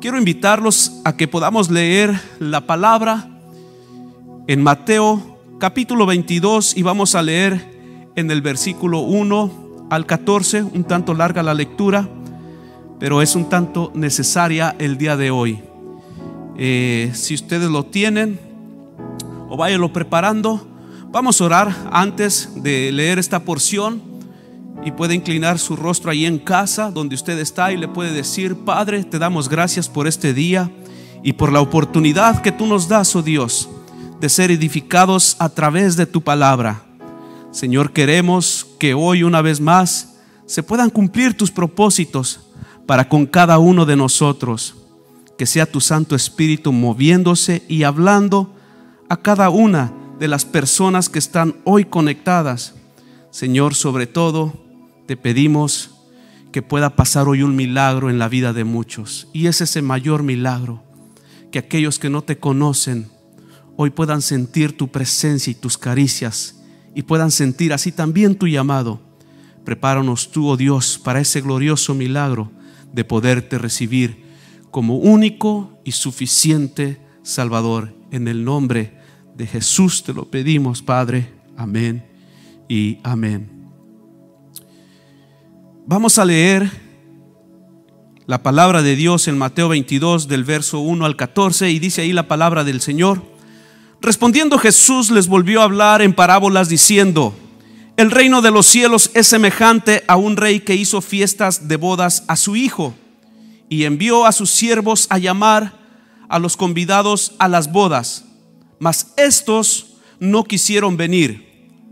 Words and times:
Quiero 0.00 0.16
invitarlos 0.16 1.00
a 1.04 1.16
que 1.16 1.26
podamos 1.26 1.70
leer 1.70 2.20
la 2.38 2.60
palabra 2.60 3.28
en 4.46 4.62
Mateo 4.62 5.40
capítulo 5.58 6.06
22 6.06 6.76
y 6.76 6.82
vamos 6.82 7.16
a 7.16 7.22
leer 7.22 8.12
en 8.14 8.30
el 8.30 8.40
versículo 8.40 9.00
1 9.00 9.88
al 9.90 10.06
14, 10.06 10.62
un 10.62 10.84
tanto 10.84 11.14
larga 11.14 11.42
la 11.42 11.52
lectura, 11.52 12.08
pero 13.00 13.22
es 13.22 13.34
un 13.34 13.48
tanto 13.48 13.90
necesaria 13.92 14.76
el 14.78 14.98
día 14.98 15.16
de 15.16 15.32
hoy. 15.32 15.62
Eh, 16.56 17.10
si 17.14 17.34
ustedes 17.34 17.68
lo 17.68 17.84
tienen 17.84 18.38
o 19.48 19.56
váyanlo 19.56 19.92
preparando, 19.92 20.64
vamos 21.08 21.40
a 21.40 21.44
orar 21.44 21.74
antes 21.90 22.50
de 22.62 22.92
leer 22.92 23.18
esta 23.18 23.40
porción 23.40 24.00
y 24.84 24.92
puede 24.92 25.14
inclinar 25.14 25.58
su 25.58 25.76
rostro 25.76 26.10
ahí 26.10 26.24
en 26.26 26.38
casa 26.38 26.90
donde 26.90 27.14
usted 27.14 27.38
está 27.38 27.72
y 27.72 27.76
le 27.76 27.88
puede 27.88 28.12
decir, 28.12 28.56
Padre, 28.56 29.04
te 29.04 29.18
damos 29.18 29.48
gracias 29.48 29.88
por 29.88 30.06
este 30.06 30.32
día 30.32 30.70
y 31.22 31.32
por 31.32 31.52
la 31.52 31.60
oportunidad 31.60 32.40
que 32.42 32.52
tú 32.52 32.66
nos 32.66 32.88
das, 32.88 33.14
oh 33.16 33.22
Dios, 33.22 33.68
de 34.20 34.28
ser 34.28 34.50
edificados 34.50 35.36
a 35.38 35.48
través 35.48 35.96
de 35.96 36.06
tu 36.06 36.22
palabra. 36.22 36.82
Señor, 37.50 37.92
queremos 37.92 38.66
que 38.78 38.94
hoy 38.94 39.22
una 39.22 39.42
vez 39.42 39.60
más 39.60 40.16
se 40.46 40.62
puedan 40.62 40.90
cumplir 40.90 41.36
tus 41.36 41.50
propósitos 41.50 42.40
para 42.86 43.08
con 43.08 43.26
cada 43.26 43.58
uno 43.58 43.84
de 43.84 43.96
nosotros. 43.96 44.74
Que 45.36 45.46
sea 45.46 45.66
tu 45.66 45.80
Santo 45.80 46.16
Espíritu 46.16 46.72
moviéndose 46.72 47.62
y 47.68 47.84
hablando 47.84 48.54
a 49.08 49.16
cada 49.16 49.50
una 49.50 49.92
de 50.18 50.26
las 50.26 50.44
personas 50.44 51.08
que 51.08 51.18
están 51.18 51.54
hoy 51.64 51.84
conectadas. 51.84 52.74
Señor, 53.30 53.74
sobre 53.74 54.06
todo, 54.06 54.52
te 55.08 55.16
pedimos 55.16 55.92
que 56.52 56.60
pueda 56.60 56.94
pasar 56.94 57.28
hoy 57.28 57.42
un 57.42 57.56
milagro 57.56 58.10
en 58.10 58.18
la 58.18 58.28
vida 58.28 58.52
de 58.52 58.64
muchos. 58.64 59.26
Y 59.32 59.46
es 59.46 59.62
ese 59.62 59.80
mayor 59.80 60.22
milagro, 60.22 60.84
que 61.50 61.58
aquellos 61.58 61.98
que 61.98 62.10
no 62.10 62.20
te 62.20 62.36
conocen 62.36 63.08
hoy 63.78 63.88
puedan 63.88 64.20
sentir 64.20 64.76
tu 64.76 64.88
presencia 64.88 65.50
y 65.50 65.54
tus 65.54 65.78
caricias 65.78 66.60
y 66.94 67.04
puedan 67.04 67.30
sentir 67.30 67.72
así 67.72 67.90
también 67.90 68.34
tu 68.34 68.48
llamado. 68.48 69.00
Prepáranos 69.64 70.30
tú, 70.30 70.46
oh 70.46 70.58
Dios, 70.58 71.00
para 71.02 71.20
ese 71.20 71.40
glorioso 71.40 71.94
milagro 71.94 72.52
de 72.92 73.04
poderte 73.04 73.56
recibir 73.56 74.26
como 74.70 74.98
único 74.98 75.80
y 75.84 75.92
suficiente 75.92 77.00
Salvador. 77.22 77.94
En 78.10 78.28
el 78.28 78.44
nombre 78.44 78.98
de 79.34 79.46
Jesús 79.46 80.02
te 80.02 80.12
lo 80.12 80.26
pedimos, 80.26 80.82
Padre. 80.82 81.32
Amén 81.56 82.04
y 82.68 82.98
amén. 83.04 83.57
Vamos 85.90 86.18
a 86.18 86.26
leer 86.26 86.70
la 88.26 88.42
palabra 88.42 88.82
de 88.82 88.94
Dios 88.94 89.26
en 89.26 89.38
Mateo 89.38 89.70
22 89.70 90.28
del 90.28 90.44
verso 90.44 90.80
1 90.80 91.06
al 91.06 91.16
14 91.16 91.70
y 91.70 91.78
dice 91.78 92.02
ahí 92.02 92.12
la 92.12 92.28
palabra 92.28 92.62
del 92.62 92.82
Señor. 92.82 93.22
Respondiendo 94.02 94.58
Jesús 94.58 95.10
les 95.10 95.28
volvió 95.28 95.62
a 95.62 95.64
hablar 95.64 96.02
en 96.02 96.12
parábolas 96.12 96.68
diciendo, 96.68 97.34
el 97.96 98.10
reino 98.10 98.42
de 98.42 98.50
los 98.50 98.66
cielos 98.66 99.10
es 99.14 99.28
semejante 99.28 100.04
a 100.08 100.16
un 100.16 100.36
rey 100.36 100.60
que 100.60 100.74
hizo 100.74 101.00
fiestas 101.00 101.68
de 101.68 101.76
bodas 101.76 102.22
a 102.28 102.36
su 102.36 102.54
hijo 102.54 102.94
y 103.70 103.84
envió 103.84 104.26
a 104.26 104.32
sus 104.32 104.50
siervos 104.50 105.06
a 105.08 105.16
llamar 105.16 105.72
a 106.28 106.38
los 106.38 106.58
convidados 106.58 107.32
a 107.38 107.48
las 107.48 107.72
bodas, 107.72 108.26
mas 108.78 109.14
estos 109.16 109.94
no 110.20 110.44
quisieron 110.44 110.98
venir. 110.98 111.48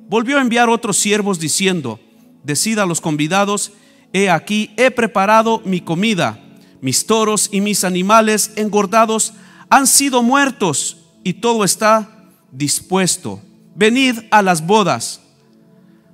Volvió 0.06 0.36
a 0.36 0.42
enviar 0.42 0.68
otros 0.68 0.98
siervos 0.98 1.40
diciendo, 1.40 1.98
decida 2.44 2.82
a 2.82 2.86
los 2.86 3.00
convidados 3.00 3.72
he 4.16 4.30
aquí, 4.30 4.70
he 4.78 4.90
preparado 4.90 5.60
mi 5.66 5.82
comida, 5.82 6.40
mis 6.80 7.04
toros 7.04 7.50
y 7.52 7.60
mis 7.60 7.84
animales 7.84 8.50
engordados 8.56 9.34
han 9.68 9.86
sido 9.86 10.22
muertos 10.22 10.96
y 11.22 11.34
todo 11.34 11.64
está 11.64 12.08
dispuesto. 12.50 13.42
Venid 13.74 14.20
a 14.30 14.40
las 14.40 14.66
bodas. 14.66 15.20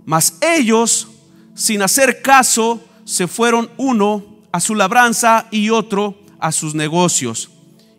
Mas 0.04 0.36
ellos, 0.40 1.06
sin 1.54 1.80
hacer 1.80 2.22
caso, 2.22 2.82
se 3.04 3.28
fueron 3.28 3.70
uno 3.76 4.24
a 4.50 4.58
su 4.58 4.74
labranza 4.74 5.46
y 5.52 5.70
otro 5.70 6.18
a 6.40 6.50
sus 6.50 6.74
negocios. 6.74 7.50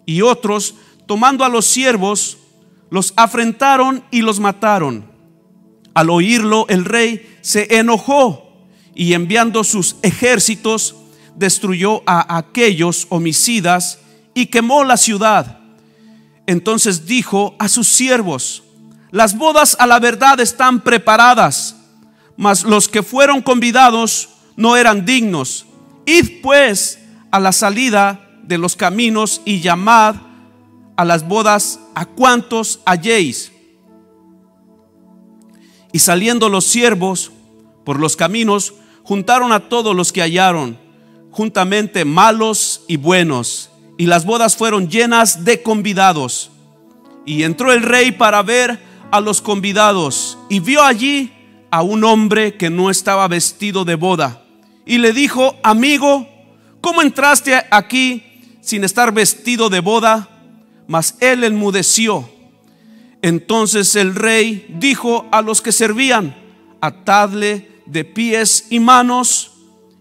Y 0.05 0.21
otros, 0.21 0.75
tomando 1.05 1.45
a 1.45 1.49
los 1.49 1.65
siervos, 1.65 2.39
los 2.89 3.13
afrentaron 3.15 4.03
y 4.11 4.21
los 4.21 4.41
mataron. 4.41 5.05
Al 5.93 6.09
oírlo, 6.09 6.65
el 6.67 6.83
rey 6.83 7.37
se 7.41 7.77
enojó 7.77 8.42
y 8.95 9.13
enviando 9.13 9.63
sus 9.63 9.95
ejércitos 10.01 10.95
destruyó 11.35 12.03
a 12.05 12.37
aquellos 12.37 13.07
homicidas 13.09 13.99
y 14.33 14.47
quemó 14.47 14.83
la 14.83 14.97
ciudad. 14.97 15.59
Entonces 16.45 17.05
dijo 17.05 17.55
a 17.59 17.67
sus 17.67 17.87
siervos, 17.87 18.63
las 19.11 19.37
bodas 19.37 19.75
a 19.79 19.87
la 19.87 19.99
verdad 19.99 20.39
están 20.39 20.81
preparadas, 20.81 21.75
mas 22.35 22.63
los 22.63 22.87
que 22.87 23.03
fueron 23.03 23.41
convidados 23.41 24.29
no 24.55 24.75
eran 24.75 25.05
dignos. 25.05 25.65
Id 26.05 26.41
pues 26.41 26.99
a 27.31 27.39
la 27.39 27.51
salida 27.51 28.29
de 28.43 28.57
los 28.57 28.75
caminos 28.75 29.41
y 29.45 29.61
llamad 29.61 30.15
a 30.95 31.05
las 31.05 31.27
bodas 31.27 31.79
a 31.95 32.05
cuantos 32.05 32.81
halléis. 32.85 33.51
Y 35.91 35.99
saliendo 35.99 36.49
los 36.49 36.65
siervos 36.65 37.31
por 37.83 37.99
los 37.99 38.15
caminos, 38.15 38.73
juntaron 39.03 39.51
a 39.51 39.69
todos 39.69 39.95
los 39.95 40.11
que 40.11 40.21
hallaron, 40.21 40.77
juntamente 41.31 42.05
malos 42.05 42.83
y 42.87 42.97
buenos, 42.97 43.69
y 43.97 44.05
las 44.05 44.25
bodas 44.25 44.55
fueron 44.55 44.89
llenas 44.89 45.45
de 45.45 45.61
convidados. 45.61 46.51
Y 47.25 47.43
entró 47.43 47.71
el 47.71 47.81
rey 47.81 48.11
para 48.11 48.41
ver 48.43 48.79
a 49.11 49.19
los 49.19 49.41
convidados, 49.41 50.37
y 50.49 50.59
vio 50.59 50.83
allí 50.83 51.31
a 51.69 51.81
un 51.81 52.03
hombre 52.03 52.55
que 52.55 52.69
no 52.69 52.89
estaba 52.89 53.27
vestido 53.27 53.85
de 53.85 53.95
boda, 53.95 54.43
y 54.85 54.97
le 54.97 55.13
dijo, 55.13 55.55
amigo, 55.63 56.27
¿cómo 56.81 57.01
entraste 57.01 57.55
aquí 57.71 58.23
sin 58.61 58.83
estar 58.83 59.13
vestido 59.13 59.69
de 59.69 59.79
boda? 59.79 60.29
Mas 60.87 61.15
él 61.19 61.43
enmudeció. 61.43 62.29
Entonces 63.21 63.95
el 63.95 64.15
rey 64.15 64.65
dijo 64.77 65.25
a 65.31 65.41
los 65.41 65.61
que 65.61 65.71
servían, 65.71 66.35
atadle 66.81 67.72
de 67.85 68.05
pies 68.05 68.67
y 68.69 68.79
manos 68.79 69.51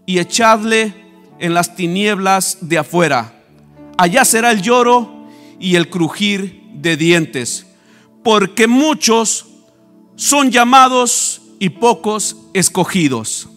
y 0.05 0.19
echadle 0.19 0.93
en 1.39 1.53
las 1.53 1.75
tinieblas 1.75 2.57
de 2.61 2.77
afuera. 2.77 3.43
Allá 3.97 4.25
será 4.25 4.51
el 4.51 4.61
lloro 4.61 5.27
y 5.59 5.75
el 5.75 5.89
crujir 5.89 6.63
de 6.73 6.97
dientes, 6.97 7.65
porque 8.23 8.67
muchos 8.67 9.47
son 10.15 10.51
llamados 10.51 11.41
y 11.59 11.69
pocos 11.69 12.37
escogidos. 12.53 13.49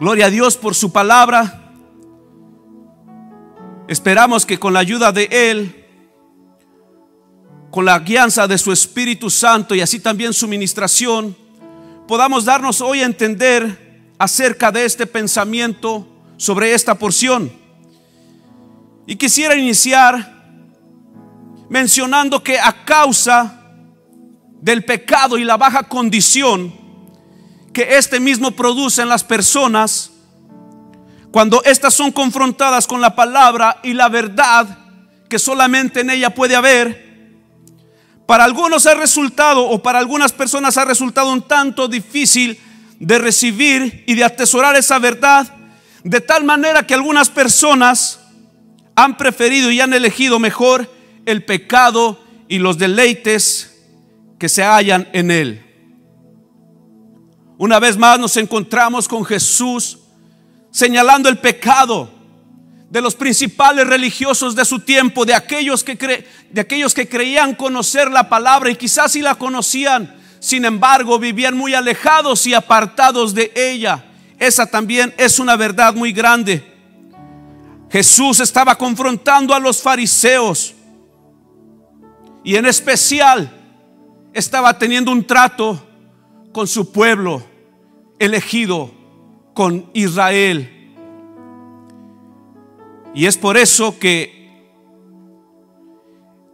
Gloria 0.00 0.26
a 0.26 0.30
Dios 0.30 0.56
por 0.56 0.74
su 0.74 0.92
palabra. 0.92 1.72
Esperamos 3.86 4.46
que 4.46 4.58
con 4.58 4.72
la 4.72 4.80
ayuda 4.80 5.12
de 5.12 5.28
Él, 5.30 5.86
con 7.70 7.84
la 7.84 7.98
guianza 7.98 8.48
de 8.48 8.58
su 8.58 8.72
Espíritu 8.72 9.30
Santo 9.30 9.74
y 9.74 9.80
así 9.80 10.00
también 10.00 10.32
su 10.32 10.48
ministración, 10.48 11.36
podamos 12.10 12.44
darnos 12.44 12.80
hoy 12.80 13.02
a 13.02 13.06
entender 13.06 14.10
acerca 14.18 14.72
de 14.72 14.84
este 14.84 15.06
pensamiento 15.06 16.04
sobre 16.38 16.74
esta 16.74 16.96
porción. 16.96 17.52
Y 19.06 19.14
quisiera 19.14 19.54
iniciar 19.54 20.42
mencionando 21.68 22.42
que 22.42 22.58
a 22.58 22.84
causa 22.84 23.62
del 24.60 24.84
pecado 24.84 25.38
y 25.38 25.44
la 25.44 25.56
baja 25.56 25.84
condición 25.84 26.74
que 27.72 27.96
este 27.96 28.18
mismo 28.18 28.50
produce 28.50 29.02
en 29.02 29.08
las 29.08 29.22
personas, 29.22 30.10
cuando 31.30 31.62
éstas 31.62 31.94
son 31.94 32.10
confrontadas 32.10 32.88
con 32.88 33.00
la 33.00 33.14
palabra 33.14 33.78
y 33.84 33.92
la 33.92 34.08
verdad 34.08 34.78
que 35.28 35.38
solamente 35.38 36.00
en 36.00 36.10
ella 36.10 36.34
puede 36.34 36.56
haber, 36.56 37.09
para 38.30 38.44
algunos 38.44 38.86
ha 38.86 38.94
resultado 38.94 39.68
o 39.68 39.82
para 39.82 39.98
algunas 39.98 40.30
personas 40.30 40.76
ha 40.76 40.84
resultado 40.84 41.32
un 41.32 41.42
tanto 41.42 41.88
difícil 41.88 42.60
de 43.00 43.18
recibir 43.18 44.04
y 44.06 44.14
de 44.14 44.22
atesorar 44.22 44.76
esa 44.76 45.00
verdad, 45.00 45.52
de 46.04 46.20
tal 46.20 46.44
manera 46.44 46.86
que 46.86 46.94
algunas 46.94 47.28
personas 47.28 48.20
han 48.94 49.16
preferido 49.16 49.72
y 49.72 49.80
han 49.80 49.92
elegido 49.94 50.38
mejor 50.38 50.88
el 51.26 51.44
pecado 51.44 52.20
y 52.46 52.60
los 52.60 52.78
deleites 52.78 53.82
que 54.38 54.48
se 54.48 54.62
hallan 54.62 55.08
en 55.12 55.32
él. 55.32 55.66
Una 57.58 57.80
vez 57.80 57.96
más 57.96 58.20
nos 58.20 58.36
encontramos 58.36 59.08
con 59.08 59.24
Jesús 59.24 59.98
señalando 60.70 61.28
el 61.28 61.38
pecado 61.38 62.08
de 62.90 63.00
los 63.00 63.14
principales 63.14 63.86
religiosos 63.86 64.56
de 64.56 64.64
su 64.64 64.80
tiempo, 64.80 65.24
de 65.24 65.32
aquellos 65.32 65.84
que, 65.84 65.96
creían 67.08 67.54
conocer 67.54 68.10
la 68.10 68.28
palabra 68.28 68.68
y 68.68 68.74
quizás 68.74 69.12
si 69.12 69.22
la 69.22 69.36
conocían, 69.36 70.16
sin 70.40 70.64
embargo 70.64 71.18
vivían 71.18 71.56
muy 71.56 71.72
alejados 71.72 72.46
y 72.46 72.52
apartados 72.52 73.32
de 73.32 73.52
ella. 73.54 74.04
Esa 74.40 74.66
también 74.66 75.14
es 75.16 75.38
una 75.38 75.54
verdad 75.54 75.94
muy 75.94 76.12
grande. 76.12 76.64
Jesús 77.90 78.40
estaba 78.40 78.76
confrontando 78.76 79.54
a 79.54 79.60
los 79.60 79.80
fariseos 79.80 80.74
y 82.42 82.56
en 82.56 82.66
especial 82.66 83.52
estaba 84.32 84.76
teniendo 84.78 85.12
un 85.12 85.24
trato 85.24 85.86
con 86.52 86.66
su 86.66 86.90
pueblo 86.90 87.42
elegido, 88.18 88.92
con 89.54 89.90
Israel. 89.94 90.79
Y 93.14 93.26
es 93.26 93.36
por 93.36 93.56
eso 93.56 93.98
que 93.98 94.40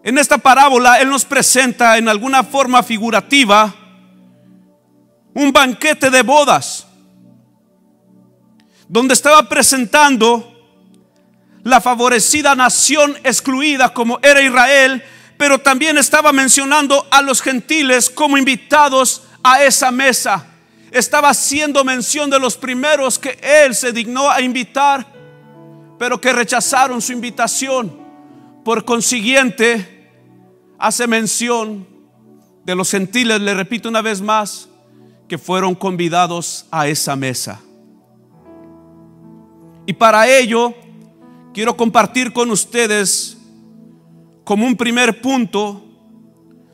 en 0.03 0.19
esta 0.19 0.39
parábola 0.39 1.01
Él 1.01 1.11
nos 1.11 1.25
presenta 1.25 1.99
en 1.99 2.09
alguna 2.09 2.45
forma 2.45 2.83
figurativa 2.83 3.75
un 5.35 5.53
banquete 5.53 6.11
de 6.11 6.23
bodas, 6.23 6.87
donde 8.89 9.15
estaba 9.15 9.49
presentando 9.49 10.53
la 11.63 11.81
favorecida 11.81 12.55
nación 12.55 13.19
excluida 13.25 13.93
como 13.93 14.19
era 14.23 14.41
Israel, 14.41 15.03
pero 15.37 15.59
también 15.59 15.99
estaba 15.99 16.33
mencionando 16.33 17.07
a 17.11 17.21
los 17.21 17.43
gentiles 17.43 18.09
como 18.09 18.39
invitados 18.39 19.25
a 19.43 19.63
esa 19.63 19.91
mesa. 19.91 20.47
Estaba 20.93 21.31
haciendo 21.31 21.85
mención 21.85 22.31
de 22.31 22.39
los 22.39 22.57
primeros 22.57 23.19
que 23.19 23.39
Él 23.43 23.75
se 23.75 23.93
dignó 23.93 24.31
a 24.31 24.41
invitar, 24.41 25.16
pero 25.99 26.21
que 26.21 26.33
rechazaron 26.33 27.01
su 27.01 27.13
invitación. 27.13 27.99
Por 28.65 28.85
consiguiente, 28.85 30.11
hace 30.79 31.07
mención 31.07 31.87
de 32.65 32.75
los 32.75 32.91
gentiles, 32.91 33.41
le 33.41 33.55
repito 33.55 33.89
una 33.89 34.03
vez 34.03 34.21
más, 34.21 34.69
que 35.29 35.39
fueron 35.39 35.75
convidados 35.75 36.67
a 36.71 36.89
esa 36.89 37.17
mesa. 37.17 37.61
Y 39.87 39.93
para 39.93 40.29
ello 40.29 40.75
quiero 41.55 41.77
compartir 41.77 42.33
con 42.33 42.51
ustedes 42.51 43.39
como 44.45 44.67
un 44.67 44.77
primer 44.77 45.21
punto 45.21 45.83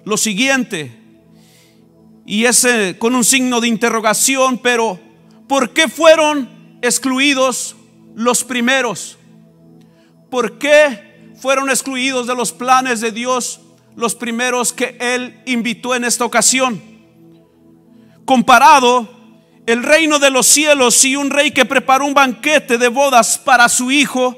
lo 0.04 0.16
siguiente, 0.16 0.98
y 2.24 2.44
ese 2.44 2.98
con 2.98 3.14
un 3.14 3.24
signo 3.24 3.60
de 3.60 3.68
interrogación, 3.68 4.58
pero 4.58 4.98
¿por 5.48 5.72
qué 5.72 5.88
fueron 5.88 6.78
excluidos 6.82 7.76
los 8.14 8.44
primeros? 8.44 9.18
¿Por 10.30 10.58
qué 10.58 11.12
fueron 11.42 11.70
excluidos 11.70 12.26
de 12.26 12.34
los 12.34 12.52
planes 12.52 13.00
de 13.00 13.10
Dios 13.10 13.60
los 13.96 14.14
primeros 14.14 14.72
que 14.72 14.96
él 15.00 15.42
invitó 15.46 15.94
en 15.94 16.04
esta 16.04 16.24
ocasión. 16.24 16.80
Comparado 18.24 19.08
el 19.66 19.82
reino 19.82 20.18
de 20.18 20.30
los 20.30 20.46
cielos 20.46 21.04
y 21.04 21.16
un 21.16 21.30
rey 21.30 21.50
que 21.50 21.64
preparó 21.64 22.06
un 22.06 22.14
banquete 22.14 22.78
de 22.78 22.88
bodas 22.88 23.38
para 23.38 23.68
su 23.68 23.90
hijo, 23.90 24.36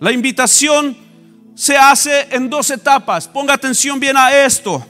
la 0.00 0.12
invitación 0.12 0.96
se 1.54 1.76
hace 1.76 2.28
en 2.30 2.48
dos 2.48 2.70
etapas. 2.70 3.28
Ponga 3.28 3.54
atención 3.54 4.00
bien 4.00 4.16
a 4.16 4.34
esto, 4.34 4.84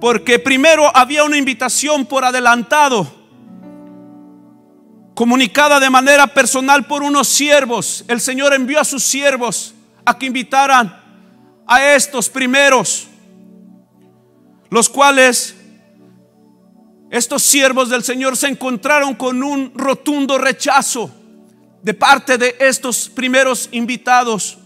porque 0.00 0.38
primero 0.38 0.90
había 0.96 1.24
una 1.24 1.36
invitación 1.36 2.06
por 2.06 2.24
adelantado, 2.24 3.17
comunicada 5.18 5.80
de 5.80 5.90
manera 5.90 6.28
personal 6.28 6.86
por 6.86 7.02
unos 7.02 7.26
siervos. 7.26 8.04
El 8.06 8.20
Señor 8.20 8.54
envió 8.54 8.78
a 8.78 8.84
sus 8.84 9.02
siervos 9.02 9.74
a 10.04 10.16
que 10.16 10.26
invitaran 10.26 10.96
a 11.66 11.84
estos 11.96 12.28
primeros, 12.28 13.08
los 14.70 14.88
cuales 14.88 15.56
estos 17.10 17.42
siervos 17.42 17.88
del 17.88 18.04
Señor 18.04 18.36
se 18.36 18.46
encontraron 18.46 19.16
con 19.16 19.42
un 19.42 19.72
rotundo 19.74 20.38
rechazo 20.38 21.10
de 21.82 21.94
parte 21.94 22.38
de 22.38 22.54
estos 22.60 23.08
primeros 23.08 23.68
invitados. 23.72 24.56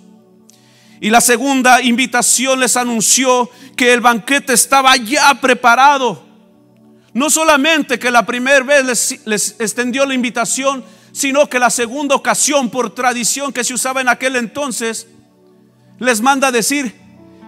Y 1.00 1.08
la 1.08 1.22
segunda 1.22 1.80
invitación 1.80 2.60
les 2.60 2.76
anunció 2.76 3.48
que 3.74 3.94
el 3.94 4.02
banquete 4.02 4.52
estaba 4.52 4.98
ya 4.98 5.32
preparado. 5.40 6.31
No 7.14 7.28
solamente 7.28 7.98
que 7.98 8.10
la 8.10 8.24
primera 8.24 8.64
vez 8.64 9.20
les, 9.26 9.56
extendió 9.58 10.06
la 10.06 10.14
invitación, 10.14 10.84
sino 11.12 11.48
que 11.48 11.58
la 11.58 11.68
segunda 11.68 12.14
ocasión, 12.14 12.70
por 12.70 12.94
tradición 12.94 13.52
que 13.52 13.64
se 13.64 13.74
usaba 13.74 14.00
en 14.00 14.08
aquel 14.08 14.36
entonces, 14.36 15.06
les 15.98 16.20
manda 16.22 16.50
decir, 16.50 16.94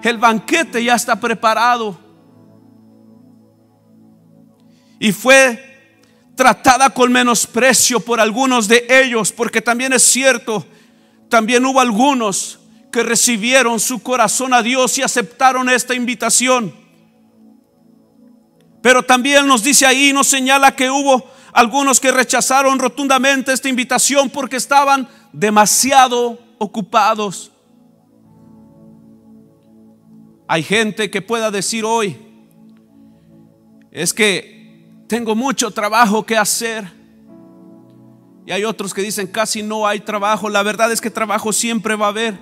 el 0.03 0.19
banquete 0.19 0.85
ya 0.85 0.95
está 0.95 1.19
preparado. 1.19 1.99
Y 5.01 5.13
fue 5.13 5.75
tratada 6.37 6.91
con 6.91 7.11
menosprecio 7.11 8.01
por 8.01 8.21
algunos 8.21 8.69
de 8.69 8.87
ellos, 8.89 9.33
porque 9.33 9.63
también 9.63 9.95
es 9.95 10.03
cierto, 10.03 10.67
también 11.31 11.65
hubo 11.65 11.81
algunos 11.81 12.59
que 12.93 13.03
recibieron 13.03 13.81
su 13.81 14.03
corazón 14.03 14.53
a 14.53 14.63
Dios 14.63 14.99
y 14.99 15.03
aceptaron 15.03 15.69
esta 15.71 15.95
invitación. 15.95 16.84
Pero 18.85 19.03
también 19.03 19.47
nos 19.47 19.63
dice 19.63 19.87
ahí, 19.87 20.13
nos 20.13 20.27
señala 20.27 20.77
que 20.77 20.91
hubo 20.91 21.25
algunos 21.55 21.99
que 21.99 22.13
rechazaron 22.13 22.79
rotundamente 22.79 23.51
esta 23.51 23.71
invitación 23.71 24.29
porque 24.29 24.57
estaban 24.57 25.09
demasiado 25.33 26.39
ocupados. 26.59 27.51
Hay 30.47 30.63
gente 30.63 31.11
que 31.11 31.23
pueda 31.23 31.51
decir 31.51 31.83
hoy, 31.87 32.15
es 33.91 34.13
que 34.13 34.85
tengo 35.09 35.35
mucho 35.35 35.71
trabajo 35.71 36.27
que 36.27 36.37
hacer. 36.37 36.85
Y 38.45 38.53
hay 38.53 38.65
otros 38.65 38.93
que 38.93 39.01
dicen, 39.01 39.29
casi 39.29 39.63
no 39.63 39.87
hay 39.87 40.01
trabajo. 40.01 40.51
La 40.51 40.63
verdad 40.63 40.93
es 40.93 41.01
que 41.01 41.09
trabajo 41.09 41.55
siempre 41.55 41.97
va 41.97 42.05
a 42.05 42.11
haber. 42.11 42.39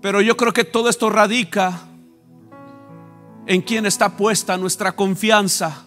Pero 0.00 0.22
yo 0.22 0.38
creo 0.38 0.54
que 0.54 0.64
todo 0.64 0.88
esto 0.88 1.10
radica 1.10 1.91
en 3.46 3.62
quien 3.62 3.86
está 3.86 4.16
puesta 4.16 4.56
nuestra 4.56 4.92
confianza. 4.92 5.84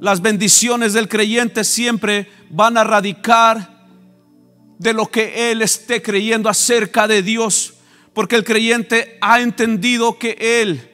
Las 0.00 0.20
bendiciones 0.20 0.92
del 0.92 1.08
creyente 1.08 1.64
siempre 1.64 2.30
van 2.50 2.76
a 2.76 2.84
radicar 2.84 3.76
de 4.78 4.92
lo 4.92 5.10
que 5.10 5.50
él 5.50 5.62
esté 5.62 6.02
creyendo 6.02 6.48
acerca 6.48 7.08
de 7.08 7.22
Dios. 7.22 7.74
Porque 8.16 8.36
el 8.36 8.44
creyente 8.44 9.18
ha 9.20 9.42
entendido 9.42 10.18
que 10.18 10.38
Él 10.62 10.90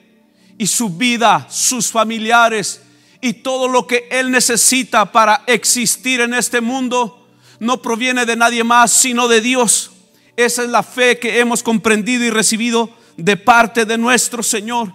y 0.59 0.67
su 0.67 0.91
vida, 0.91 1.47
sus 1.49 1.89
familiares 1.89 2.83
y 3.21 3.35
todo 3.35 3.69
lo 3.69 3.87
que 3.87 4.09
Él 4.11 4.33
necesita 4.33 5.13
para 5.13 5.45
existir 5.47 6.21
en 6.21 6.35
este 6.35 6.61
mundo 6.61 7.29
no 7.61 7.81
proviene 7.81 8.27
de 8.27 8.35
nadie 8.35 8.65
más 8.65 8.91
sino 8.93 9.29
de 9.29 9.41
Dios. 9.41 9.93
Esa 10.37 10.65
es 10.65 10.71
la 10.71 10.83
fe 10.83 11.21
que 11.21 11.39
hemos 11.39 11.63
comprendido 11.63 12.25
y 12.25 12.31
recibido 12.31 12.91
de 13.17 13.37
parte 13.37 13.85
de 13.85 13.99
nuestro 13.99 14.43
Señor. 14.43 14.93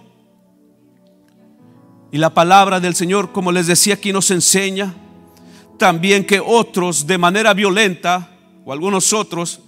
Y 2.10 2.18
la 2.18 2.32
palabra 2.32 2.80
del 2.80 2.94
Señor, 2.94 3.32
como 3.32 3.52
les 3.52 3.66
decía 3.66 3.94
aquí, 3.94 4.12
nos 4.12 4.30
enseña 4.30 4.94
también 5.78 6.24
que 6.24 6.40
otros 6.40 7.06
de 7.06 7.18
manera 7.18 7.54
violenta, 7.54 8.30
o 8.64 8.72
algunos 8.72 9.12
otros, 9.12 9.60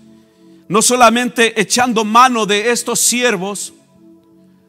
no 0.68 0.82
solamente 0.82 1.61
echando 1.61 2.04
mano 2.04 2.47
de 2.47 2.70
estos 2.70 3.00
siervos, 3.00 3.73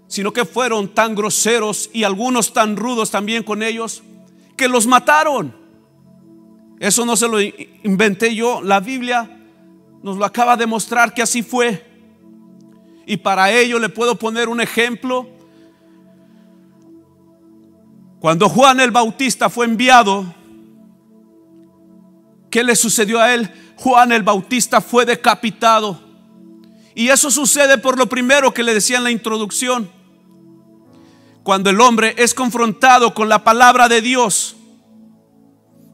sino 0.08 0.34
que 0.34 0.46
fueron 0.46 0.90
tan 0.90 1.16
groseros 1.16 1.90
y 1.94 2.04
algunos 2.04 2.54
tan 2.54 2.76
rudos 2.76 3.10
también 3.12 3.44
con 3.44 3.64
ellos, 3.64 4.04
que 4.58 4.68
los 4.68 4.86
mataron. 4.86 5.56
Eso 6.80 7.06
no 7.06 7.16
se 7.16 7.28
lo 7.28 7.40
inventé 7.40 8.36
yo, 8.36 8.62
la 8.62 8.80
Biblia 8.80 9.38
nos 10.04 10.18
lo 10.18 10.26
acaba 10.26 10.58
de 10.58 10.66
mostrar 10.66 11.14
que 11.14 11.22
así 11.22 11.44
fue. 11.44 11.86
Y 13.06 13.18
para 13.18 13.52
ello 13.52 13.80
le 13.80 13.90
puedo 13.90 14.16
poner 14.16 14.50
un 14.50 14.62
ejemplo. 14.62 15.28
Cuando 18.22 18.48
Juan 18.50 18.80
el 18.80 18.92
Bautista 18.92 19.50
fue 19.50 19.66
enviado, 19.66 20.32
¿qué 22.52 22.64
le 22.64 22.76
sucedió 22.76 23.20
a 23.20 23.34
él? 23.34 23.50
Juan 23.78 24.12
el 24.12 24.22
Bautista 24.22 24.80
fue 24.80 25.08
decapitado. 25.08 26.00
Y 26.94 27.08
eso 27.08 27.32
sucede 27.32 27.80
por 27.80 27.98
lo 27.98 28.06
primero 28.06 28.54
que 28.54 28.62
le 28.62 28.76
decía 28.76 28.98
en 28.98 29.06
la 29.06 29.10
introducción. 29.10 29.92
Cuando 31.42 31.72
el 31.72 31.82
hombre 31.82 32.14
es 32.16 32.36
confrontado 32.36 33.16
con 33.16 33.28
la 33.28 33.44
palabra 33.44 33.90
de 33.90 34.02
Dios, 34.04 34.56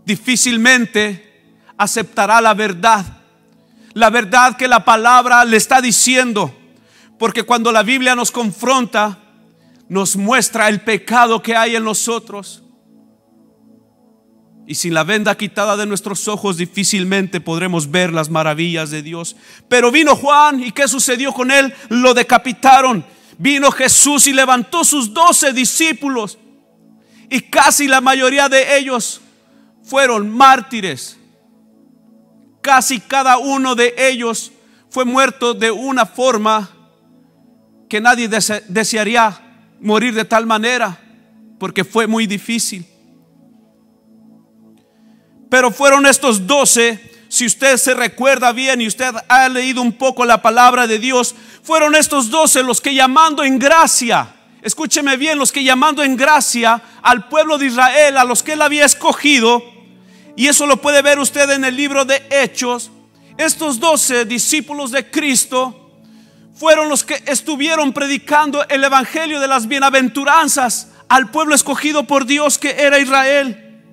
difícilmente 0.03 1.53
aceptará 1.77 2.41
la 2.41 2.53
verdad. 2.53 3.05
La 3.93 4.09
verdad 4.09 4.57
que 4.57 4.67
la 4.67 4.83
palabra 4.83 5.45
le 5.45 5.55
está 5.55 5.79
diciendo. 5.79 6.53
Porque 7.17 7.43
cuando 7.43 7.71
la 7.71 7.83
Biblia 7.83 8.15
nos 8.15 8.31
confronta, 8.31 9.17
nos 9.89 10.15
muestra 10.15 10.67
el 10.69 10.81
pecado 10.81 11.41
que 11.41 11.55
hay 11.55 11.75
en 11.75 11.83
nosotros. 11.83 12.63
Y 14.65 14.75
sin 14.75 14.93
la 14.93 15.05
venda 15.05 15.37
quitada 15.37 15.77
de 15.77 15.85
nuestros 15.85 16.27
ojos 16.27 16.57
difícilmente 16.57 17.39
podremos 17.39 17.89
ver 17.89 18.11
las 18.11 18.29
maravillas 18.29 18.91
de 18.91 19.01
Dios. 19.01 19.37
Pero 19.69 19.91
vino 19.91 20.13
Juan 20.15 20.61
y 20.61 20.73
¿qué 20.73 20.89
sucedió 20.89 21.31
con 21.31 21.51
él? 21.51 21.73
Lo 21.87 22.13
decapitaron. 22.13 23.05
Vino 23.37 23.71
Jesús 23.71 24.27
y 24.27 24.33
levantó 24.33 24.83
sus 24.83 25.13
doce 25.13 25.53
discípulos. 25.53 26.37
Y 27.29 27.41
casi 27.41 27.87
la 27.87 28.01
mayoría 28.01 28.49
de 28.49 28.77
ellos 28.77 29.21
fueron 29.83 30.29
mártires. 30.29 31.17
casi 32.61 32.99
cada 32.99 33.37
uno 33.37 33.75
de 33.75 33.95
ellos 33.97 34.51
fue 34.89 35.05
muerto 35.05 35.53
de 35.53 35.71
una 35.71 36.05
forma 36.05 36.69
que 37.87 38.01
nadie 38.01 38.27
desearía 38.27 39.46
morir 39.79 40.13
de 40.13 40.25
tal 40.25 40.45
manera, 40.45 40.99
porque 41.59 41.83
fue 41.83 42.07
muy 42.07 42.27
difícil. 42.27 42.85
Pero 45.49 45.71
fueron 45.71 46.05
estos 46.05 46.45
doce, 46.45 46.99
si 47.29 47.45
usted 47.45 47.77
se 47.77 47.93
recuerda 47.93 48.51
bien 48.51 48.81
y 48.81 48.87
usted 48.87 49.13
ha 49.27 49.49
leído 49.49 49.81
un 49.81 49.93
poco 49.93 50.25
la 50.25 50.41
palabra 50.41 50.87
de 50.87 50.99
Dios, 50.99 51.35
fueron 51.63 51.95
estos 51.95 52.29
doce 52.29 52.63
los 52.63 52.81
que 52.81 52.93
llamando 52.93 53.43
en 53.43 53.59
gracia, 53.59 54.35
escúcheme 54.61 55.17
bien, 55.17 55.37
los 55.37 55.51
que 55.51 55.63
llamando 55.63 56.03
en 56.03 56.15
gracia 56.15 56.81
al 57.01 57.27
pueblo 57.27 57.57
de 57.57 57.67
Israel, 57.67 58.17
a 58.17 58.23
los 58.23 58.43
que 58.43 58.53
él 58.53 58.61
había 58.61 58.85
escogido, 58.85 59.63
y 60.35 60.47
eso 60.47 60.67
lo 60.67 60.81
puede 60.81 61.01
ver 61.01 61.19
usted 61.19 61.49
en 61.49 61.65
el 61.65 61.75
libro 61.75 62.05
de 62.05 62.21
Hechos, 62.29 62.91
estos 63.37 63.79
doce 63.79 64.25
discípulos 64.25 64.91
de 64.91 65.09
Cristo 65.09 65.86
fueron 66.57 66.89
los 66.89 67.03
que 67.03 67.21
estuvieron 67.27 67.93
predicando 67.93 68.67
el 68.67 68.83
Evangelio 68.83 69.39
de 69.39 69.47
las 69.47 69.67
bienaventuranzas 69.67 70.89
al 71.07 71.29
pueblo 71.29 71.53
escogido 71.53 72.05
por 72.05 72.25
Dios 72.25 72.57
que 72.57 72.71
era 72.71 72.99
Israel. 72.99 73.83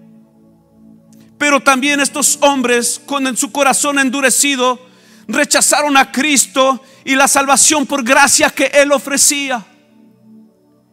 Pero 1.37 1.61
también 1.61 2.01
estos 2.01 2.39
hombres 2.41 3.01
con 3.05 3.37
su 3.37 3.53
corazón 3.53 3.99
endurecido 3.99 4.81
rechazaron 5.29 5.97
a 5.97 6.11
Cristo 6.11 6.83
y 7.05 7.17
la 7.17 7.29
salvación 7.29 7.87
por 7.87 8.03
gracia 8.03 8.49
que 8.49 8.67
Él 8.67 8.93
ofrecía. 8.93 9.65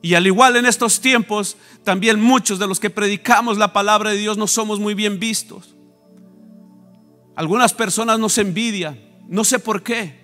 Y 0.02 0.16
al 0.16 0.28
igual 0.28 0.58
en 0.58 0.66
estos 0.66 1.00
tiempos, 1.00 1.56
también 1.84 2.20
muchos 2.20 2.60
de 2.60 2.68
los 2.68 2.80
que 2.80 2.90
predicamos 2.90 3.58
la 3.58 3.72
palabra 3.72 4.10
de 4.10 4.18
Dios 4.18 4.38
no 4.38 4.48
somos 4.48 4.80
muy 4.80 4.94
bien 4.94 5.20
vistos. 5.20 5.76
Algunas 7.36 7.74
personas 7.74 8.20
nos 8.20 8.38
envidian, 8.38 9.00
no 9.30 9.46
sé 9.46 9.60
por 9.60 9.84
qué, 9.84 10.21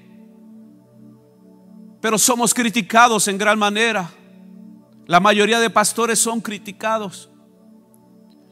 pero 2.01 2.17
somos 2.17 2.53
criticados 2.53 3.27
en 3.27 3.37
gran 3.37 3.57
manera. 3.57 4.09
La 5.05 5.19
mayoría 5.19 5.59
de 5.59 5.69
pastores 5.69 6.19
son 6.19 6.41
criticados. 6.41 7.29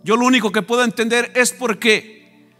Yo 0.03 0.15
lo 0.15 0.25
único 0.25 0.51
que 0.51 0.61
puedo 0.61 0.83
entender 0.83 1.31
es 1.35 1.51
porque, 1.51 2.53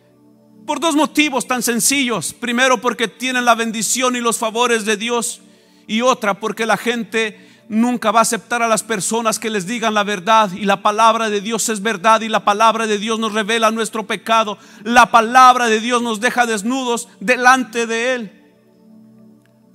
por 0.66 0.80
dos 0.80 0.96
motivos 0.96 1.48
tan 1.48 1.62
sencillos. 1.64 2.34
Primero, 2.34 2.82
porque 2.82 3.08
tienen 3.08 3.46
la 3.46 3.56
bendición 3.56 4.16
y 4.16 4.20
los 4.20 4.38
favores 4.38 4.84
de 4.84 4.98
Dios. 4.98 5.42
Y 5.88 6.02
otra, 6.02 6.40
porque 6.40 6.66
la 6.66 6.76
gente 6.76 7.40
nunca 7.70 8.12
va 8.12 8.20
a 8.20 8.24
aceptar 8.24 8.62
a 8.62 8.68
las 8.68 8.84
personas 8.84 9.40
que 9.40 9.50
les 9.50 9.66
digan 9.66 9.94
la 9.94 10.04
verdad. 10.04 10.52
Y 10.54 10.66
la 10.66 10.82
palabra 10.82 11.30
de 11.30 11.40
Dios 11.40 11.70
es 11.70 11.82
verdad 11.82 12.22
y 12.22 12.30
la 12.30 12.44
palabra 12.44 12.88
de 12.88 12.98
Dios 12.98 13.20
nos 13.20 13.34
revela 13.34 13.72
nuestro 13.72 14.06
pecado. 14.06 14.58
La 14.84 15.12
palabra 15.12 15.68
de 15.68 15.80
Dios 15.80 16.02
nos 16.02 16.20
deja 16.20 16.46
desnudos 16.46 17.08
delante 17.20 17.88
de 17.88 18.14
Él. 18.14 18.45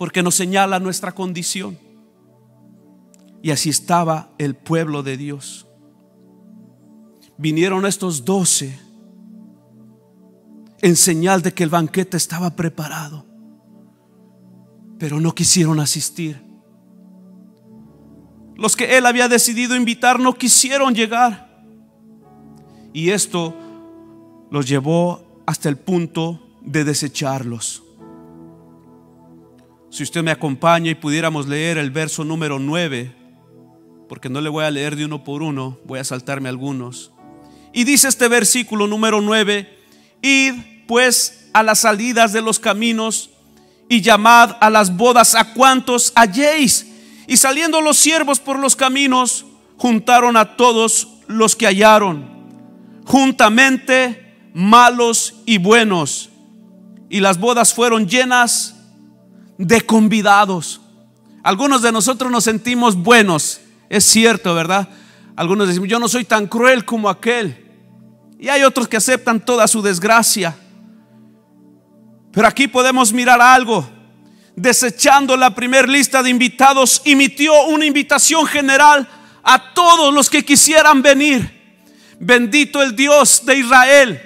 Porque 0.01 0.25
nos 0.25 0.35
señala 0.35 0.81
nuestra 0.81 1.13
condición. 1.13 1.79
Y 3.41 3.53
así 3.53 3.71
estaba 3.71 4.31
el 4.39 4.57
pueblo 4.57 5.05
de 5.05 5.17
Dios 5.17 5.69
vinieron 7.41 7.87
estos 7.87 8.27
doce 8.27 8.79
en 10.83 10.95
señal 10.95 11.41
de 11.41 11.55
que 11.55 11.63
el 11.65 11.71
banquete 11.71 12.19
estaba 12.19 12.55
preparado, 12.55 13.25
pero 14.99 15.19
no 15.21 15.35
quisieron 15.35 15.81
asistir. 15.81 16.43
Los 18.57 18.77
que 18.77 18.99
él 18.99 19.07
había 19.07 19.27
decidido 19.27 19.75
invitar 19.75 20.21
no 20.21 20.35
quisieron 20.35 20.95
llegar. 20.95 21.65
Y 22.93 23.09
esto 23.09 23.55
los 24.51 24.69
llevó 24.69 25.43
hasta 25.47 25.71
el 25.71 25.79
punto 25.79 26.59
de 26.61 26.85
desecharlos. 26.85 27.83
Si 29.91 30.05
usted 30.05 30.23
me 30.23 30.31
acompaña 30.31 30.93
y 30.93 30.95
pudiéramos 30.95 31.49
leer 31.49 31.77
el 31.77 31.91
verso 31.91 32.25
número 32.25 32.61
9, 32.61 33.13
porque 34.09 34.29
no 34.29 34.41
le 34.41 34.49
voy 34.49 34.65
a 34.65 34.71
leer 34.71 34.95
de 34.95 35.05
uno 35.05 35.25
por 35.25 35.43
uno, 35.43 35.81
voy 35.85 35.99
a 35.99 36.05
saltarme 36.05 36.49
algunos. 36.49 37.11
Y 37.73 37.83
dice 37.83 38.07
este 38.07 38.29
versículo 38.29 38.87
número 38.87 39.21
9, 39.21 39.79
id 40.23 40.55
pues 40.87 41.49
a 41.53 41.65
las 41.65 41.81
salidas 41.81 42.33
de 42.33 42.41
los 42.41 42.61
caminos 42.61 43.31
y 43.89 44.01
llamad 44.01 44.57
a 44.61 44.71
las 44.71 44.97
bodas 44.97 45.35
a 45.35 45.53
cuantos 45.55 46.13
halléis. 46.15 46.87
Y 47.27 47.37
saliendo 47.37 47.81
los 47.81 47.97
siervos 47.97 48.39
por 48.39 48.61
los 48.61 48.77
caminos, 48.77 49.45
juntaron 49.77 50.37
a 50.37 50.57
todos 50.57 51.09
los 51.27 51.57
que 51.57 51.67
hallaron, 51.67 52.29
juntamente 53.05 54.37
malos 54.55 55.35
y 55.47 55.59
buenos. 55.59 56.31
Y 57.09 57.19
las 57.19 57.39
bodas 57.41 57.75
fueron 57.75 58.09
llenas 58.09 58.80
de 59.61 59.83
convidados. 59.83 60.81
Algunos 61.43 61.83
de 61.83 61.93
nosotros 61.93 62.31
nos 62.31 62.45
sentimos 62.45 62.97
buenos, 62.97 63.61
es 63.91 64.05
cierto, 64.05 64.55
¿verdad? 64.55 64.89
Algunos 65.37 65.69
decimos, 65.69 65.89
yo 65.89 65.99
no 65.99 66.09
soy 66.09 66.25
tan 66.25 66.47
cruel 66.47 66.85
como 66.85 67.09
aquel. 67.09 67.67
Y 68.39 68.49
hay 68.49 68.63
otros 68.63 68.89
que 68.89 68.97
aceptan 68.97 69.45
toda 69.45 69.69
su 69.69 69.83
desgracia. 69.83 70.57
Pero 72.33 72.47
aquí 72.47 72.69
podemos 72.69 73.13
mirar 73.13 73.41
algo. 73.41 73.89
Desechando 74.57 75.37
la 75.37 75.55
primera 75.55 75.87
lista 75.87 76.23
de 76.23 76.31
invitados, 76.31 77.03
emitió 77.05 77.67
una 77.67 77.85
invitación 77.85 78.47
general 78.47 79.07
a 79.43 79.75
todos 79.75 80.13
los 80.13 80.31
que 80.31 80.45
quisieran 80.45 81.03
venir. 81.03 81.79
Bendito 82.19 82.83
el 82.83 82.97
Dios 82.97 83.43
de 83.45 83.57
Israel. 83.57 84.23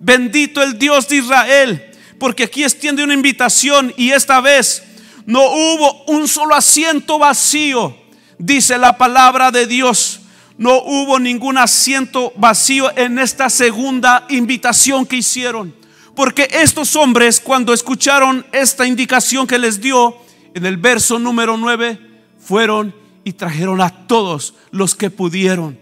Bendito 0.00 0.62
el 0.62 0.78
Dios 0.78 1.08
de 1.08 1.16
Israel. 1.16 1.93
Porque 2.18 2.44
aquí 2.44 2.62
extiende 2.62 3.04
una 3.04 3.14
invitación 3.14 3.92
y 3.96 4.10
esta 4.10 4.40
vez 4.40 4.82
no 5.26 5.42
hubo 5.42 6.04
un 6.04 6.28
solo 6.28 6.54
asiento 6.54 7.18
vacío. 7.18 7.96
Dice 8.38 8.78
la 8.78 8.96
palabra 8.96 9.50
de 9.50 9.66
Dios 9.66 10.20
no 10.56 10.82
hubo 10.82 11.18
ningún 11.18 11.58
asiento 11.58 12.32
vacío 12.36 12.96
en 12.96 13.18
esta 13.18 13.50
segunda 13.50 14.24
invitación 14.28 15.04
que 15.04 15.16
hicieron. 15.16 15.74
Porque 16.14 16.48
estos 16.52 16.94
hombres 16.94 17.40
cuando 17.40 17.72
escucharon 17.72 18.46
esta 18.52 18.86
indicación 18.86 19.46
que 19.46 19.58
les 19.58 19.80
dio 19.80 20.16
en 20.54 20.64
el 20.64 20.76
verso 20.76 21.18
número 21.18 21.56
9, 21.56 21.98
fueron 22.38 22.94
y 23.24 23.32
trajeron 23.32 23.80
a 23.80 24.06
todos 24.06 24.54
los 24.70 24.94
que 24.94 25.10
pudieron. 25.10 25.80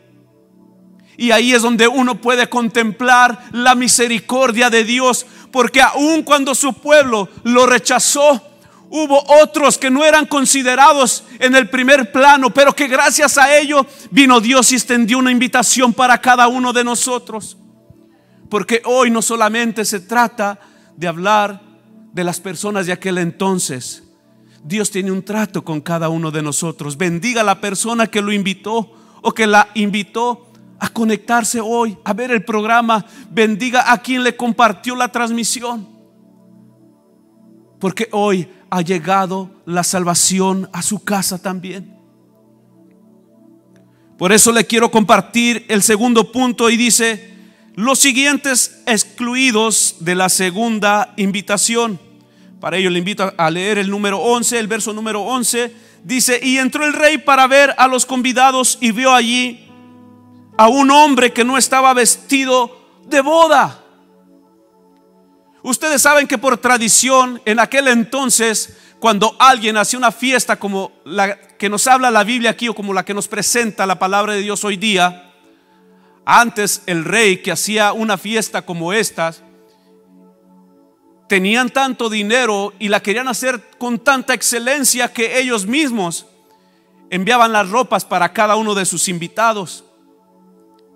Y 1.19 1.33
ahí 1.33 1.53
es 1.53 1.61
donde 1.61 1.87
uno 1.87 2.23
puede 2.23 2.49
contemplar 2.49 3.45
la 3.53 3.75
misericordia 3.75 4.71
de 4.71 4.85
Dios, 4.85 5.27
porque 5.53 5.81
aun 5.81 6.23
cuando 6.23 6.55
su 6.55 6.73
pueblo 6.73 7.29
lo 7.45 7.67
rechazó, 7.67 8.43
Hubo 8.95 9.25
otros 9.41 9.79
que 9.79 9.91
no 9.91 10.05
eran 10.05 10.27
considerados 10.27 11.25
en 11.39 11.57
el 11.57 11.71
primer 11.71 12.13
plano, 12.13 12.53
pero 12.53 12.77
que 12.77 12.89
gracias 12.89 13.39
a 13.39 13.57
ello 13.57 13.87
vino 14.11 14.39
Dios 14.39 14.71
y 14.71 14.75
extendió 14.75 15.17
una 15.17 15.31
invitación 15.31 15.95
para 15.95 16.21
cada 16.21 16.47
uno 16.49 16.75
de 16.75 16.85
nosotros. 16.85 17.57
Porque 18.51 18.83
hoy 18.85 19.11
no 19.11 19.23
solamente 19.23 19.87
se 19.87 20.01
trata 20.01 20.61
de 20.95 21.09
hablar 21.09 21.63
de 22.13 22.23
las 22.23 22.39
personas 22.39 22.85
de 22.85 22.93
aquel 22.93 23.17
entonces. 23.17 24.03
Dios 24.63 24.91
tiene 24.91 25.11
un 25.11 25.23
trato 25.23 25.65
con 25.65 25.81
cada 25.81 26.11
uno 26.11 26.31
de 26.31 26.43
nosotros. 26.43 26.99
Bendiga 26.99 27.41
a 27.41 27.45
la 27.45 27.63
persona 27.63 28.09
que 28.09 28.21
lo 28.21 28.31
invitó 28.31 28.93
o 29.23 29.33
que 29.33 29.47
la 29.47 29.71
invitó 29.73 30.52
a 30.83 30.89
conectarse 30.89 31.61
hoy, 31.61 31.97
a 32.05 32.13
ver 32.13 32.33
el 32.33 32.45
programa. 32.45 33.07
Bendiga 33.31 33.93
a 33.93 34.03
quien 34.03 34.25
le 34.25 34.37
compartió 34.37 34.97
la 34.97 35.13
transmisión. 35.13 35.89
Porque 37.79 38.09
hoy 38.11 38.49
ha 38.69 38.83
llegado 38.83 39.49
la 39.65 39.85
salvación 39.85 40.69
a 40.73 40.83
su 40.83 41.05
casa 41.05 41.41
también. 41.41 41.97
Por 44.19 44.33
eso 44.33 44.51
le 44.51 44.67
quiero 44.67 44.91
compartir 44.91 45.65
el 45.69 45.85
segundo 45.85 46.33
punto 46.33 46.69
y 46.69 46.77
dice, 46.77 47.33
los 47.77 48.01
siguientes 48.01 48.83
excluidos 48.85 49.99
de 50.01 50.17
la 50.17 50.29
segunda 50.29 51.15
invitación. 51.17 52.01
Para 52.59 52.77
ello 52.77 52.91
le 52.91 52.99
invito 52.99 53.33
a 53.37 53.51
leer 53.53 53.79
el 53.79 53.89
número 53.89 54.19
11, 54.19 54.59
el 54.59 54.67
verso 54.67 54.93
número 54.93 55.23
11. 55.23 55.73
Dice, 56.03 56.41
y 56.43 56.59
entró 56.59 56.85
el 56.85 56.93
rey 56.93 57.19
para 57.19 57.47
ver 57.47 57.73
a 57.79 57.87
los 57.87 58.05
convidados 58.05 58.79
y 58.81 58.91
vio 58.91 59.15
allí 59.15 59.69
a 60.57 60.69
un 60.69 60.91
hombre 60.91 61.33
que 61.33 61.45
no 61.45 61.57
estaba 61.57 61.95
vestido 61.95 63.01
de 63.07 63.21
boda. 63.21 63.83
Ustedes 65.63 66.03
saben 66.03 66.27
que 66.27 66.39
por 66.39 66.59
tradición, 66.59 67.41
en 67.45 67.61
aquel 67.61 67.89
entonces, 67.89 68.77
cuando 68.99 69.37
alguien 69.39 69.77
hacía 69.77 69.99
una 69.99 70.13
fiesta 70.13 70.59
como 70.59 70.93
la 71.05 71.37
que 71.37 71.69
nos 71.69 71.87
habla 71.87 72.11
la 72.11 72.25
Biblia 72.25 72.51
aquí 72.51 72.69
o 72.69 72.75
como 72.75 72.93
la 72.93 73.05
que 73.05 73.15
nos 73.15 73.29
presenta 73.29 73.87
la 73.87 73.99
palabra 73.99 74.35
de 74.35 74.41
Dios 74.41 74.65
hoy 74.65 74.77
día, 74.77 75.33
antes 76.25 76.83
el 76.87 77.05
rey 77.05 77.39
que 77.39 77.53
hacía 77.53 77.93
una 77.93 78.19
fiesta 78.19 78.63
como 78.63 78.93
esta, 78.93 79.35
tenían 81.29 81.71
tanto 81.71 82.11
dinero 82.11 82.75
y 82.79 82.89
la 82.89 83.01
querían 83.01 83.29
hacer 83.29 83.71
con 83.79 83.99
tanta 83.99 84.35
excelencia 84.35 85.13
que 85.13 85.39
ellos 85.39 85.67
mismos 85.67 86.27
enviaban 87.11 87.53
las 87.53 87.71
ropas 87.71 88.05
para 88.05 88.33
cada 88.33 88.57
uno 88.57 88.75
de 88.75 88.85
sus 88.85 89.09
invitados. 89.09 89.85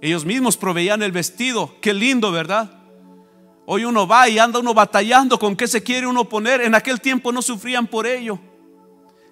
Ellos 0.00 0.24
mismos 0.24 0.56
proveían 0.56 1.02
el 1.02 1.12
vestido. 1.12 1.74
Qué 1.80 1.94
lindo, 1.94 2.30
¿verdad? 2.30 2.70
Hoy 3.66 3.84
uno 3.84 4.06
va 4.06 4.28
y 4.28 4.38
anda 4.38 4.60
uno 4.60 4.74
batallando 4.74 5.38
con 5.38 5.56
qué 5.56 5.66
se 5.66 5.82
quiere 5.82 6.06
uno 6.06 6.28
poner. 6.28 6.60
En 6.60 6.74
aquel 6.74 7.00
tiempo 7.00 7.32
no 7.32 7.42
sufrían 7.42 7.86
por 7.86 8.06
ello. 8.06 8.38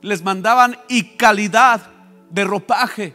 Les 0.01 0.23
mandaban 0.23 0.77
y 0.89 1.17
calidad 1.17 1.91
de 2.31 2.45
ropaje. 2.45 3.15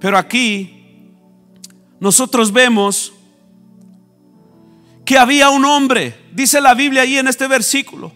Pero 0.00 0.18
aquí 0.18 1.14
nosotros 1.98 2.52
vemos 2.52 3.12
que 5.04 5.18
había 5.18 5.50
un 5.50 5.64
hombre, 5.64 6.28
dice 6.32 6.60
la 6.60 6.74
Biblia 6.74 7.02
ahí 7.02 7.18
en 7.18 7.28
este 7.28 7.48
versículo, 7.48 8.12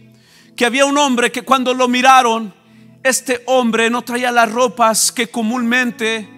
que 0.56 0.66
había 0.66 0.86
un 0.86 0.96
hombre 0.98 1.32
que 1.32 1.42
cuando 1.42 1.74
lo 1.74 1.88
miraron, 1.88 2.54
este 3.02 3.42
hombre 3.46 3.90
no 3.90 4.02
traía 4.02 4.30
las 4.30 4.50
ropas 4.50 5.12
que 5.12 5.28
comúnmente 5.28 6.28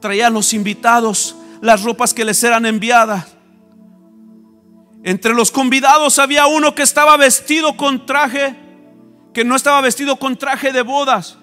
traían 0.00 0.32
los 0.32 0.52
invitados, 0.52 1.36
las 1.60 1.82
ropas 1.82 2.14
que 2.14 2.24
les 2.24 2.42
eran 2.44 2.66
enviadas. 2.66 3.36
Entre 5.02 5.34
los 5.34 5.50
convidados 5.50 6.18
había 6.18 6.46
uno 6.46 6.74
que 6.74 6.82
estaba 6.82 7.16
vestido 7.16 7.76
con 7.76 8.06
traje, 8.06 8.56
que 9.32 9.44
no 9.44 9.54
estaba 9.54 9.80
vestido 9.80 10.16
con 10.16 10.36
traje 10.36 10.72
de 10.72 10.82
bodas. 10.82 11.38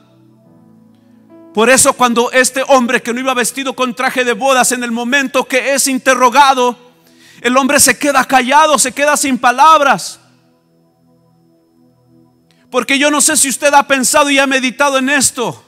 Por 1.53 1.69
eso 1.69 1.93
cuando 1.93 2.31
este 2.31 2.63
hombre 2.67 3.01
que 3.01 3.13
no 3.13 3.19
iba 3.19 3.33
vestido 3.33 3.75
con 3.75 3.93
traje 3.93 4.25
de 4.25 4.33
bodas, 4.33 4.71
en 4.71 4.83
el 4.83 4.91
momento 4.91 5.45
que 5.45 5.73
es 5.73 5.87
interrogado, 5.87 6.75
el 7.41 7.55
hombre 7.57 7.79
se 7.79 7.97
queda 7.97 8.25
callado, 8.25 8.79
se 8.79 8.91
queda 8.91 9.15
sin 9.15 9.37
palabras. 9.37 10.19
Porque 12.73 12.97
yo 12.97 13.11
no 13.11 13.21
sé 13.21 13.37
si 13.37 13.49
usted 13.49 13.71
ha 13.75 13.85
pensado 13.85 14.31
y 14.31 14.39
ha 14.39 14.47
meditado 14.47 14.97
en 14.97 15.07
esto, 15.07 15.63